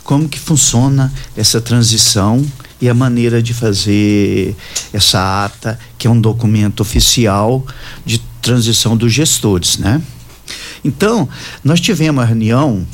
[0.06, 2.46] como que funciona essa transição
[2.80, 4.54] e a maneira de fazer
[4.92, 7.66] essa ata, que é um documento oficial
[8.04, 10.00] de transição dos gestores, né?
[10.84, 11.28] Então,
[11.64, 12.86] nós tivemos uma reunião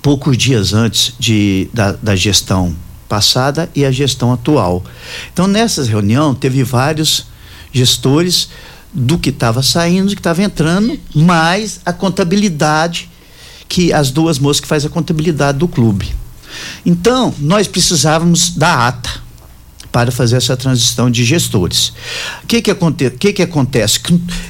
[0.00, 2.74] poucos dias antes de, da, da gestão
[3.08, 4.84] passada e a gestão atual.
[5.32, 7.26] Então, nessa reunião, teve vários
[7.72, 8.48] gestores
[8.94, 13.10] do que estava saindo, do que estava entrando, mais a contabilidade
[13.72, 16.14] que as duas moças que faz a contabilidade do clube.
[16.84, 19.08] Então, nós precisávamos da ata
[19.90, 21.90] para fazer essa transição de gestores.
[22.44, 23.98] O que que, aconte que, que acontece?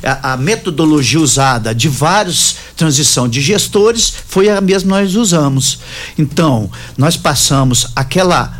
[0.02, 5.78] A, a, metodologia usada de vários transição de gestores foi a mesma que nós usamos.
[6.18, 6.68] Então,
[6.98, 8.58] nós passamos aquela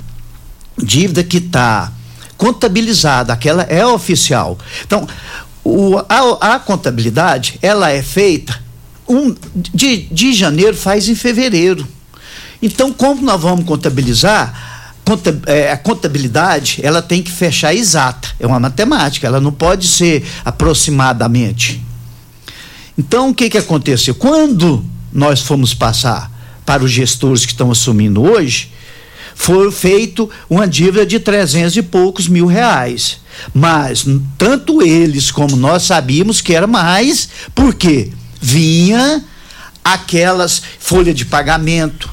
[0.79, 1.91] dívida que está
[2.37, 4.57] contabilizada, aquela é oficial.
[4.87, 5.09] Então,
[5.65, 8.63] o, a, a contabilidade, ela é feita
[9.09, 11.87] um, de, de janeiro faz em fevereiro.
[12.61, 14.73] Então, como nós vamos contabilizar,
[15.47, 20.25] é, a contabilidade ela tem que fechar exata, é uma matemática, ela não pode ser
[20.45, 21.83] aproximadamente.
[22.97, 24.15] Então o que que aconteceu?
[24.15, 26.31] Quando nós fomos passar
[26.65, 28.71] para os gestores que estão assumindo hoje,
[29.35, 33.21] foi feito uma dívida de trezentos e poucos mil reais.
[33.53, 34.07] Mas
[34.39, 38.13] tanto eles como nós sabíamos que era mais, porque
[38.43, 39.25] vinha
[39.85, 42.11] aquelas folha de pagamento,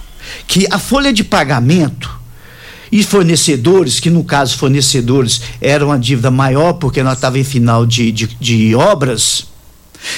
[0.48, 2.20] que a folha de pagamento
[2.92, 7.86] e fornecedores, que no caso fornecedores era uma dívida maior porque nós estávamos em final
[7.86, 9.48] de, de, de obras.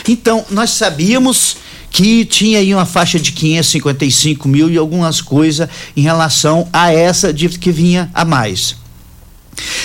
[0.07, 1.57] Então, nós sabíamos
[1.89, 7.33] que tinha aí uma faixa de 555 mil e algumas coisas em relação a essa
[7.33, 8.75] dívida que vinha a mais.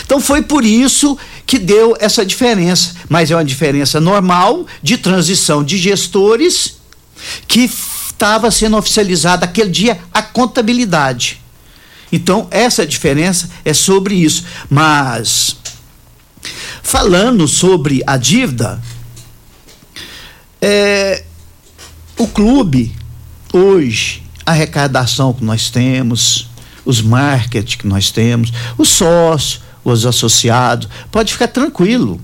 [0.05, 5.63] Então foi por isso que deu essa diferença, mas é uma diferença normal de transição
[5.63, 6.79] de gestores
[7.47, 11.41] que estava sendo oficializada aquele dia a contabilidade.
[12.11, 14.45] Então, essa diferença é sobre isso.
[14.69, 15.57] Mas,
[16.83, 18.81] falando sobre a dívida,
[20.61, 21.25] é,
[22.17, 22.95] o clube,
[23.53, 26.49] hoje, a arrecadação que nós temos,
[26.85, 29.61] os marketing que nós temos, os sócios,
[29.91, 32.21] os associados, pode ficar tranquilo.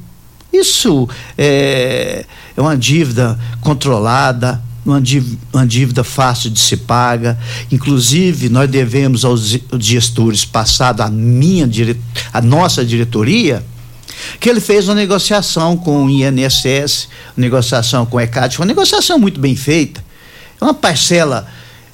[0.52, 1.08] Isso
[1.38, 7.38] é, é uma dívida controlada, uma dívida, uma dívida fácil de se paga.
[7.70, 11.68] Inclusive, nós devemos aos gestores passado, a minha
[12.32, 13.64] a nossa diretoria,
[14.38, 19.40] que ele fez uma negociação com o INSS, negociação com o ECAD, uma negociação muito
[19.40, 20.04] bem feita.
[20.60, 21.46] É uma parcela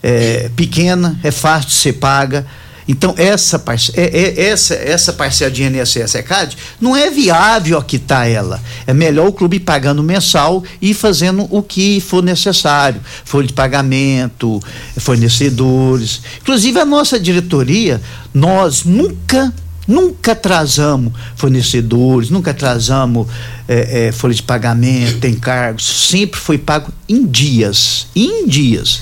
[0.03, 2.47] é, pequena, é fácil de ser paga
[2.89, 8.27] então, essa, parce é, é, essa, essa parcela de INSS ECAD não é viável quitar
[8.27, 8.63] ela.
[8.87, 13.01] É melhor o clube pagando mensal e fazendo o que for necessário.
[13.27, 14.59] Folha de pagamento,
[14.97, 16.23] fornecedores.
[16.41, 18.01] Inclusive, a nossa diretoria,
[18.33, 19.53] nós nunca
[19.89, 23.27] Nunca atrasamos fornecedores, nunca atrasamos
[23.67, 29.01] é, é, folha de pagamento, encargos, sempre foi pago em dias, em dias.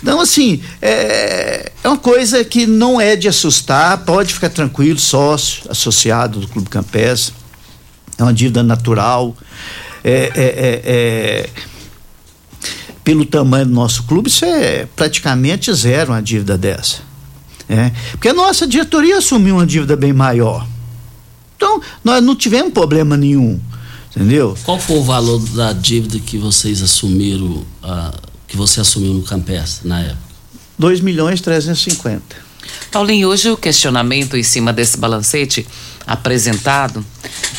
[0.00, 5.68] Então, assim, é, é uma coisa que não é de assustar, pode ficar tranquilo, sócio,
[5.68, 7.34] associado do Clube Campestre,
[8.16, 9.36] é uma dívida natural.
[10.04, 11.50] É, é, é, é,
[13.02, 17.13] pelo tamanho do nosso clube, isso é praticamente zero uma dívida dessa.
[17.68, 20.66] É, porque a nossa diretoria assumiu uma dívida bem maior.
[21.56, 23.60] Então, nós não tivemos problema nenhum.
[24.10, 24.56] Entendeu?
[24.64, 27.64] Qual foi o valor da dívida que vocês assumiram?
[27.82, 30.34] Uh que você assumiu no Campestre na época?
[30.78, 32.22] 2 milhões 350.
[32.90, 35.66] Paulinho, hoje o questionamento em cima desse balancete
[36.06, 37.04] apresentado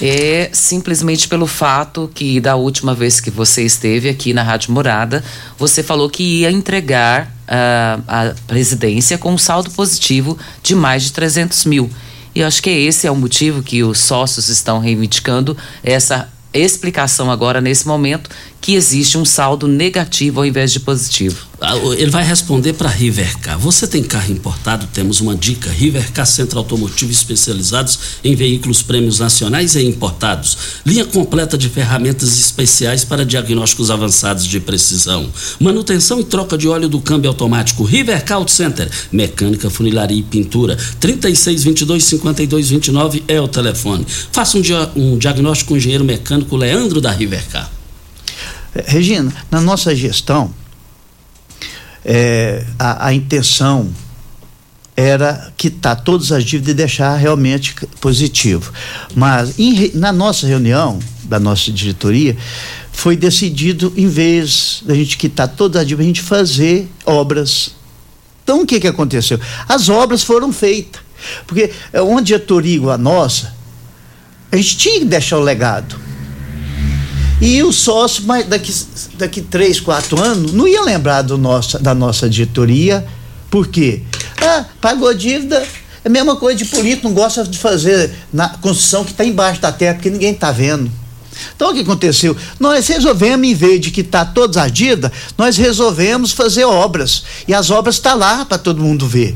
[0.02, 5.24] é simplesmente pelo fato que da última vez que você esteve aqui na Rádio Morada,
[5.58, 11.14] você falou que ia entregar uh, a presidência com um saldo positivo de mais de
[11.14, 11.90] 300 mil.
[12.34, 17.30] E eu acho que esse é o motivo que os sócios estão reivindicando essa explicação
[17.30, 18.30] agora nesse momento
[18.66, 21.46] que existe um saldo negativo ao invés de positivo.
[21.62, 23.60] Ah, ele vai responder para Rivercar.
[23.60, 24.88] Você tem carro importado?
[24.92, 25.70] Temos uma dica.
[25.70, 30.58] Rivercar Centro Automotivo especializados em veículos prêmios nacionais e importados.
[30.84, 35.30] Linha completa de ferramentas especiais para diagnósticos avançados de precisão.
[35.60, 37.84] Manutenção e troca de óleo do câmbio automático.
[37.84, 38.90] Rivercar Auto Center.
[39.12, 40.76] Mecânica, funilaria e pintura.
[41.00, 44.08] 3622 5229 é o telefone.
[44.32, 47.75] Faça um, dia, um diagnóstico com o engenheiro mecânico Leandro da Rivercar.
[48.86, 50.54] Regina, na nossa gestão,
[52.04, 53.90] é, a, a, intenção
[54.96, 58.72] era quitar todas as dívidas e deixar realmente positivo.
[59.16, 62.38] Mas em, na nossa reunião, da nossa diretoria,
[62.92, 67.76] foi decidido, em vez da gente quitar todas as dívidas, a gente fazer obras.
[68.44, 69.40] Então o que, que aconteceu?
[69.68, 71.02] As obras foram feitas.
[71.48, 73.56] Porque é uma diretoria igual a nossa,
[74.52, 76.00] a gente tinha que deixar o legado.
[77.42, 78.74] E o sócio, daqui,
[79.16, 83.06] daqui três, quatro anos, não ia lembrar do nosso, da nossa diretoria.
[83.50, 84.04] Por quê?
[84.42, 85.66] Ah, pagou dívida,
[86.04, 89.60] é a mesma coisa de político, não gosta de fazer na construção que está embaixo
[89.60, 90.92] da terra, porque ninguém está vendo.
[91.56, 92.36] Então o que aconteceu?
[92.60, 97.24] Nós resolvemos, em vez de quitar todas as dívidas, nós resolvemos fazer obras.
[97.48, 99.36] E as obras estão tá lá para todo mundo ver.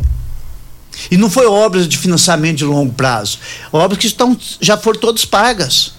[1.12, 3.39] E não foi obras de financiamento de longo prazo,
[3.72, 5.93] obras que estão, já foram todas pagas.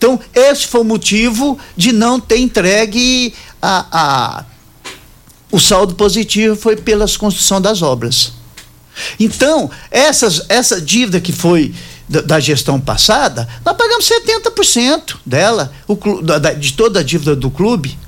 [0.00, 4.44] Então, esse foi o motivo de não ter entregue a, a
[5.52, 8.32] o saldo positivo foi pela construção das obras.
[9.18, 11.74] Então, essas, essa dívida que foi
[12.08, 17.50] da, da gestão passada, nós pagamos 70% dela, o, da, de toda a dívida do
[17.50, 17.98] clube.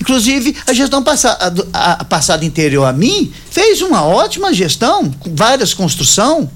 [0.00, 5.36] Inclusive, a gestão passada, a, a passada anterior a mim fez uma ótima gestão, com
[5.36, 6.48] várias construções.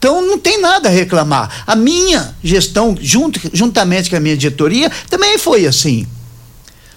[0.00, 1.62] Então não tem nada a reclamar.
[1.66, 6.06] A minha gestão, junto, juntamente com a minha diretoria, também foi assim.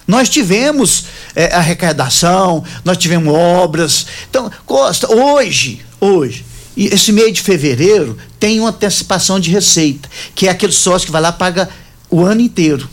[0.08, 1.04] Nós tivemos
[1.36, 4.06] é, arrecadação, nós tivemos obras.
[4.30, 10.50] Então, Costa, hoje, hoje, esse mês de fevereiro tem uma antecipação de receita, que é
[10.50, 11.68] aquele sócio que vai lá paga
[12.08, 12.88] o ano inteiro.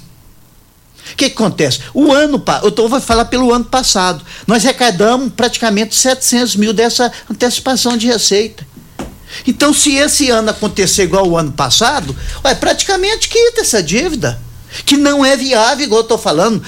[1.14, 1.80] O que, que, acontece?
[1.94, 7.10] O ano, eu tô, vou falar pelo ano passado, nós arrecadamos praticamente 700 mil dessa
[7.30, 8.66] antecipação de receita.
[9.48, 14.40] Então, se esse ano acontecer igual o ano passado, ué, praticamente quita essa dívida.
[14.86, 16.64] Que não é viável, igual eu estou falando.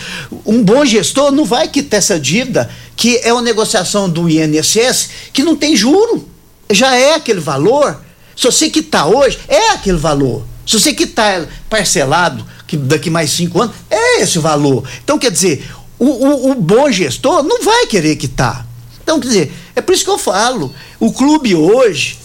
[0.46, 5.42] Um bom gestor não vai quitar essa dívida, que é uma negociação do INSS, que
[5.42, 6.28] não tem juro.
[6.70, 8.02] Já é aquele valor.
[8.36, 10.46] Se você quitar hoje, é aquele valor.
[10.66, 14.88] Se você quitar parcelado, que daqui mais cinco anos, é esse valor.
[15.04, 15.66] Então, quer dizer,
[16.00, 18.66] o, o, o bom gestor não vai querer quitar.
[19.02, 20.74] Então, quer dizer, é por isso que eu falo.
[21.00, 22.18] O clube hoje,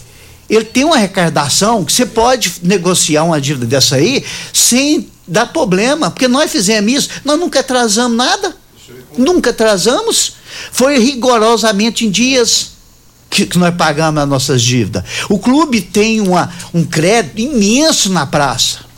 [0.49, 6.09] ele tem uma arrecadação que você pode negociar uma dívida dessa aí sem dar problema,
[6.09, 8.55] porque nós fizemos isso, nós nunca atrasamos nada,
[9.17, 10.33] nunca atrasamos,
[10.71, 12.71] foi rigorosamente em dias
[13.29, 15.03] que, que nós pagamos as nossas dívidas.
[15.29, 18.89] O clube tem uma, um crédito imenso na praça.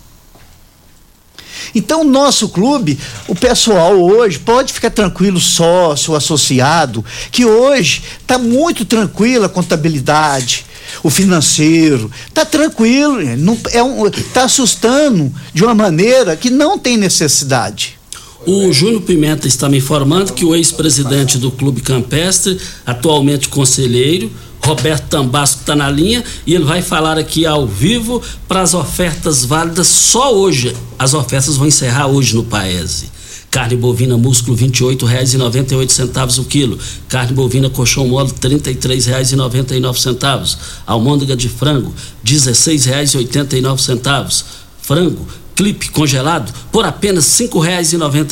[1.76, 8.84] Então, nosso clube, o pessoal hoje pode ficar tranquilo, sócio, associado, que hoje está muito
[8.84, 10.66] tranquila a contabilidade,
[11.04, 16.98] o financeiro, está tranquilo, não, é um, tá assustando de uma maneira que não tem
[16.98, 18.00] necessidade.
[18.46, 24.32] O Júnior Pimenta está me informando que o ex-presidente do Clube Campestre, atualmente conselheiro,
[24.64, 29.44] Roberto Tambasco está na linha e ele vai falar aqui ao vivo para as ofertas
[29.46, 30.76] válidas só hoje.
[30.98, 33.12] As ofertas vão encerrar hoje no Paese.
[33.52, 36.80] Carne bovina músculo R$ 28,98 o quilo.
[37.10, 40.58] Carne bovina colchão mole R$ 33,99.
[40.88, 41.95] Almôndega de frango R$
[42.34, 44.43] 16,89.
[44.82, 45.28] Frango
[45.62, 47.26] clipe congelado por apenas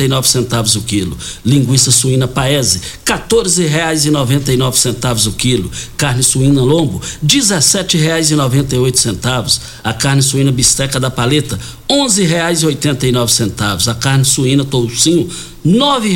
[0.07, 1.15] nove centavos o quilo.
[1.45, 2.81] Linguiça suína paese,
[4.09, 5.69] nove centavos o quilo.
[5.95, 6.99] Carne suína lombo,
[8.79, 9.61] oito centavos.
[9.83, 11.59] A carne suína bisteca da paleta,
[13.11, 13.87] nove centavos.
[13.87, 15.29] A carne suína toucinho,
[15.63, 16.11] nove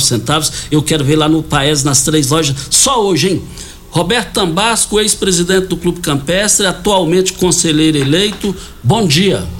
[0.00, 0.50] centavos.
[0.70, 3.42] Eu quero ver lá no paese nas três lojas, só hoje, hein?
[3.90, 8.56] Roberto Tambasco, ex-presidente do Clube Campestre, atualmente conselheiro eleito.
[8.82, 9.57] Bom dia.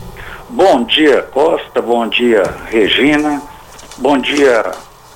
[0.50, 1.82] Bom dia, Costa.
[1.82, 3.42] Bom dia, Regina.
[3.98, 4.64] Bom dia,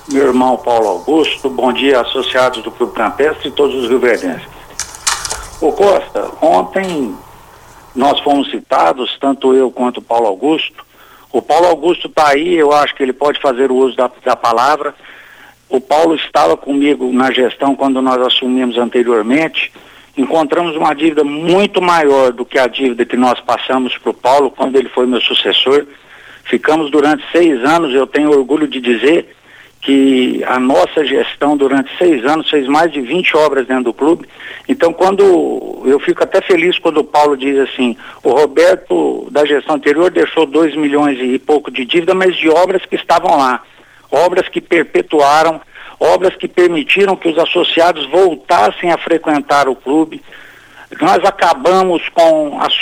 [0.07, 1.49] meu irmão Paulo Augusto.
[1.49, 4.47] Bom dia, associados do Clube Campestre e todos os rioverdenses.
[5.59, 7.15] Ô Costa, ontem
[7.95, 10.85] nós fomos citados, tanto eu quanto o Paulo Augusto.
[11.31, 14.35] O Paulo Augusto está aí, eu acho que ele pode fazer o uso da, da
[14.35, 14.93] palavra.
[15.67, 19.71] O Paulo estava comigo na gestão quando nós assumimos anteriormente
[20.17, 24.51] encontramos uma dívida muito maior do que a dívida que nós passamos para o Paulo
[24.51, 25.85] quando ele foi meu sucessor.
[26.43, 29.35] Ficamos durante seis anos, eu tenho orgulho de dizer
[29.81, 34.25] que a nossa gestão durante seis anos fez mais de 20 obras dentro do clube.
[34.67, 39.75] Então, quando eu fico até feliz quando o Paulo diz assim, o Roberto da gestão
[39.75, 43.61] anterior deixou dois milhões e pouco de dívida, mas de obras que estavam lá,
[44.09, 45.59] obras que perpetuaram
[46.03, 50.21] obras que permitiram que os associados voltassem a frequentar o clube.
[50.99, 52.73] Nós acabamos com as,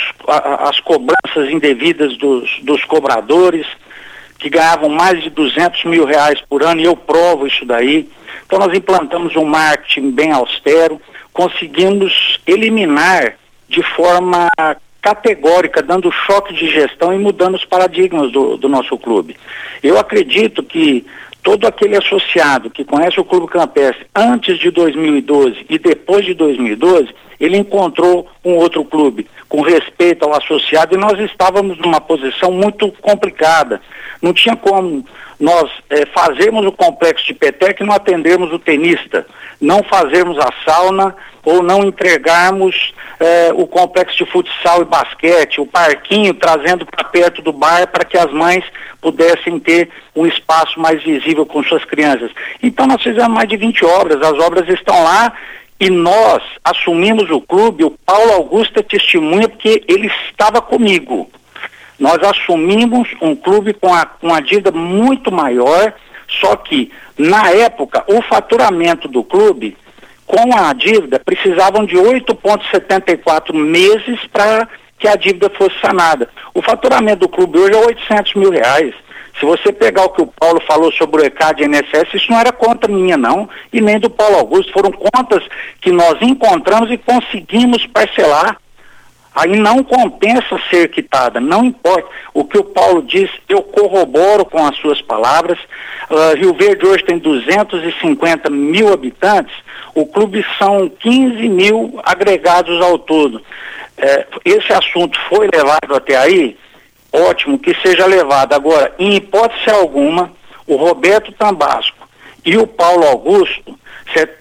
[0.68, 3.66] as cobranças indevidas dos, dos cobradores,
[4.38, 8.10] que ganhavam mais de 200 mil reais por ano, e eu provo isso daí.
[8.44, 11.00] Então, nós implantamos um marketing bem austero,
[11.32, 13.34] conseguimos eliminar
[13.68, 14.50] de forma
[15.00, 19.36] categórica, dando choque de gestão e mudando os paradigmas do, do nosso clube.
[19.82, 21.06] Eu acredito que
[21.42, 27.08] todo aquele associado que conhece o Clube Campestre antes de 2012 e depois de 2012,
[27.40, 32.90] ele encontrou um outro clube com respeito ao associado e nós estávamos numa posição muito
[33.00, 33.80] complicada.
[34.20, 35.04] Não tinha como
[35.42, 39.26] nós é, fazermos o complexo de petec e não atendermos o tenista,
[39.60, 45.66] não fazermos a sauna ou não entregarmos é, o complexo de futsal e basquete, o
[45.66, 48.64] parquinho trazendo para perto do bar para que as mães
[49.00, 52.30] pudessem ter um espaço mais visível com suas crianças.
[52.62, 55.32] Então nós fizemos mais de 20 obras, as obras estão lá
[55.80, 61.28] e nós assumimos o clube, o Paulo Augusto é testemunha porque ele estava comigo.
[62.02, 65.94] Nós assumimos um clube com a, com a dívida muito maior,
[66.40, 69.76] só que, na época, o faturamento do clube,
[70.26, 76.28] com a dívida, precisavam de 8,74 meses para que a dívida fosse sanada.
[76.52, 78.92] O faturamento do clube hoje é 800 mil reais.
[79.38, 82.40] Se você pegar o que o Paulo falou sobre o ECAD e INSS, isso não
[82.40, 84.72] era conta minha, não, e nem do Paulo Augusto.
[84.72, 85.44] Foram contas
[85.80, 88.56] que nós encontramos e conseguimos parcelar
[89.34, 92.08] aí não compensa ser quitada, não importa.
[92.34, 95.58] O que o Paulo diz, eu corroboro com as suas palavras.
[96.10, 99.54] Uh, Rio Verde hoje tem 250 mil habitantes,
[99.94, 103.42] o clube são 15 mil agregados ao todo.
[103.96, 106.56] É, esse assunto foi levado até aí,
[107.12, 108.54] ótimo que seja levado.
[108.54, 110.32] Agora, em hipótese alguma,
[110.66, 112.08] o Roberto Tambasco
[112.44, 113.78] e o Paulo Augusto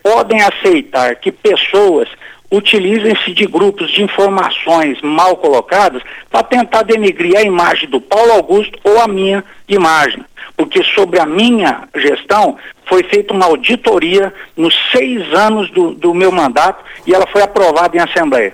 [0.03, 2.09] podem aceitar que pessoas
[2.51, 8.77] utilizem-se de grupos de informações mal colocadas para tentar denegrir a imagem do Paulo Augusto
[8.83, 10.23] ou a minha imagem.
[10.57, 16.31] Porque sobre a minha gestão foi feita uma auditoria nos seis anos do, do meu
[16.31, 18.53] mandato e ela foi aprovada em Assembleia.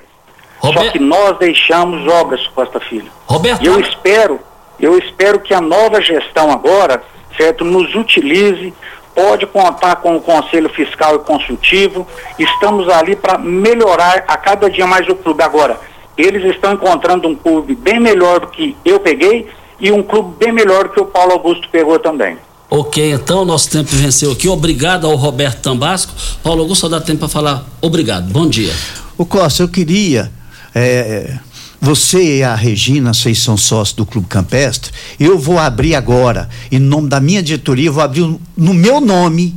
[0.60, 0.86] Roberto...
[0.86, 3.12] Só que nós deixamos obras, Costa Filho.
[3.26, 3.64] Roberto...
[3.64, 4.39] E eu espero,
[4.80, 7.02] eu espero que a nova gestão agora,
[7.36, 8.74] certo, nos utilize
[9.18, 12.07] pode contar com o Conselho Fiscal e Consultivo.
[12.38, 15.41] Estamos ali para melhorar a cada dia mais o clube.
[15.41, 15.80] Agora,
[16.15, 19.47] eles estão encontrando um clube bem melhor do que eu peguei
[19.80, 22.38] e um clube bem melhor do que o Paulo Augusto pegou também.
[22.70, 24.47] Ok, então nosso tempo venceu aqui.
[24.47, 26.13] Obrigado ao Roberto Tambasco.
[26.43, 28.32] Paulo Augusto, só dá tempo para falar obrigado.
[28.32, 28.74] Bom dia.
[29.18, 30.32] O Costa, eu queria
[30.76, 31.34] é,
[31.80, 34.91] você e a Regina, vocês são sócios do Clube Campestre.
[35.19, 39.55] Eu vou abrir agora, em nome da minha diretoria, vou abrir no meu nome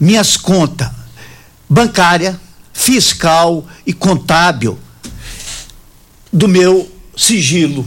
[0.00, 0.88] minhas contas
[1.68, 2.40] bancária,
[2.72, 4.78] fiscal e contábil
[6.32, 7.86] do meu sigilo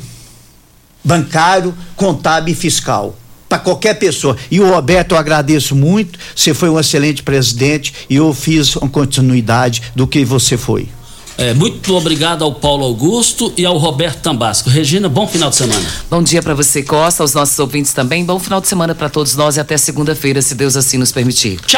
[1.03, 3.17] bancário, contábil e fiscal
[3.49, 4.37] para qualquer pessoa.
[4.49, 6.17] E o Roberto, eu agradeço muito.
[6.35, 10.87] Você foi um excelente presidente e eu fiz uma continuidade do que você foi.
[11.37, 14.69] É, muito obrigado ao Paulo Augusto e ao Roberto Tambasco.
[14.69, 15.85] Regina, bom final de semana.
[16.09, 18.23] Bom dia para você, Costa, aos nossos ouvintes também.
[18.23, 21.59] Bom final de semana para todos nós e até segunda-feira, se Deus assim nos permitir.
[21.61, 21.71] Tchau.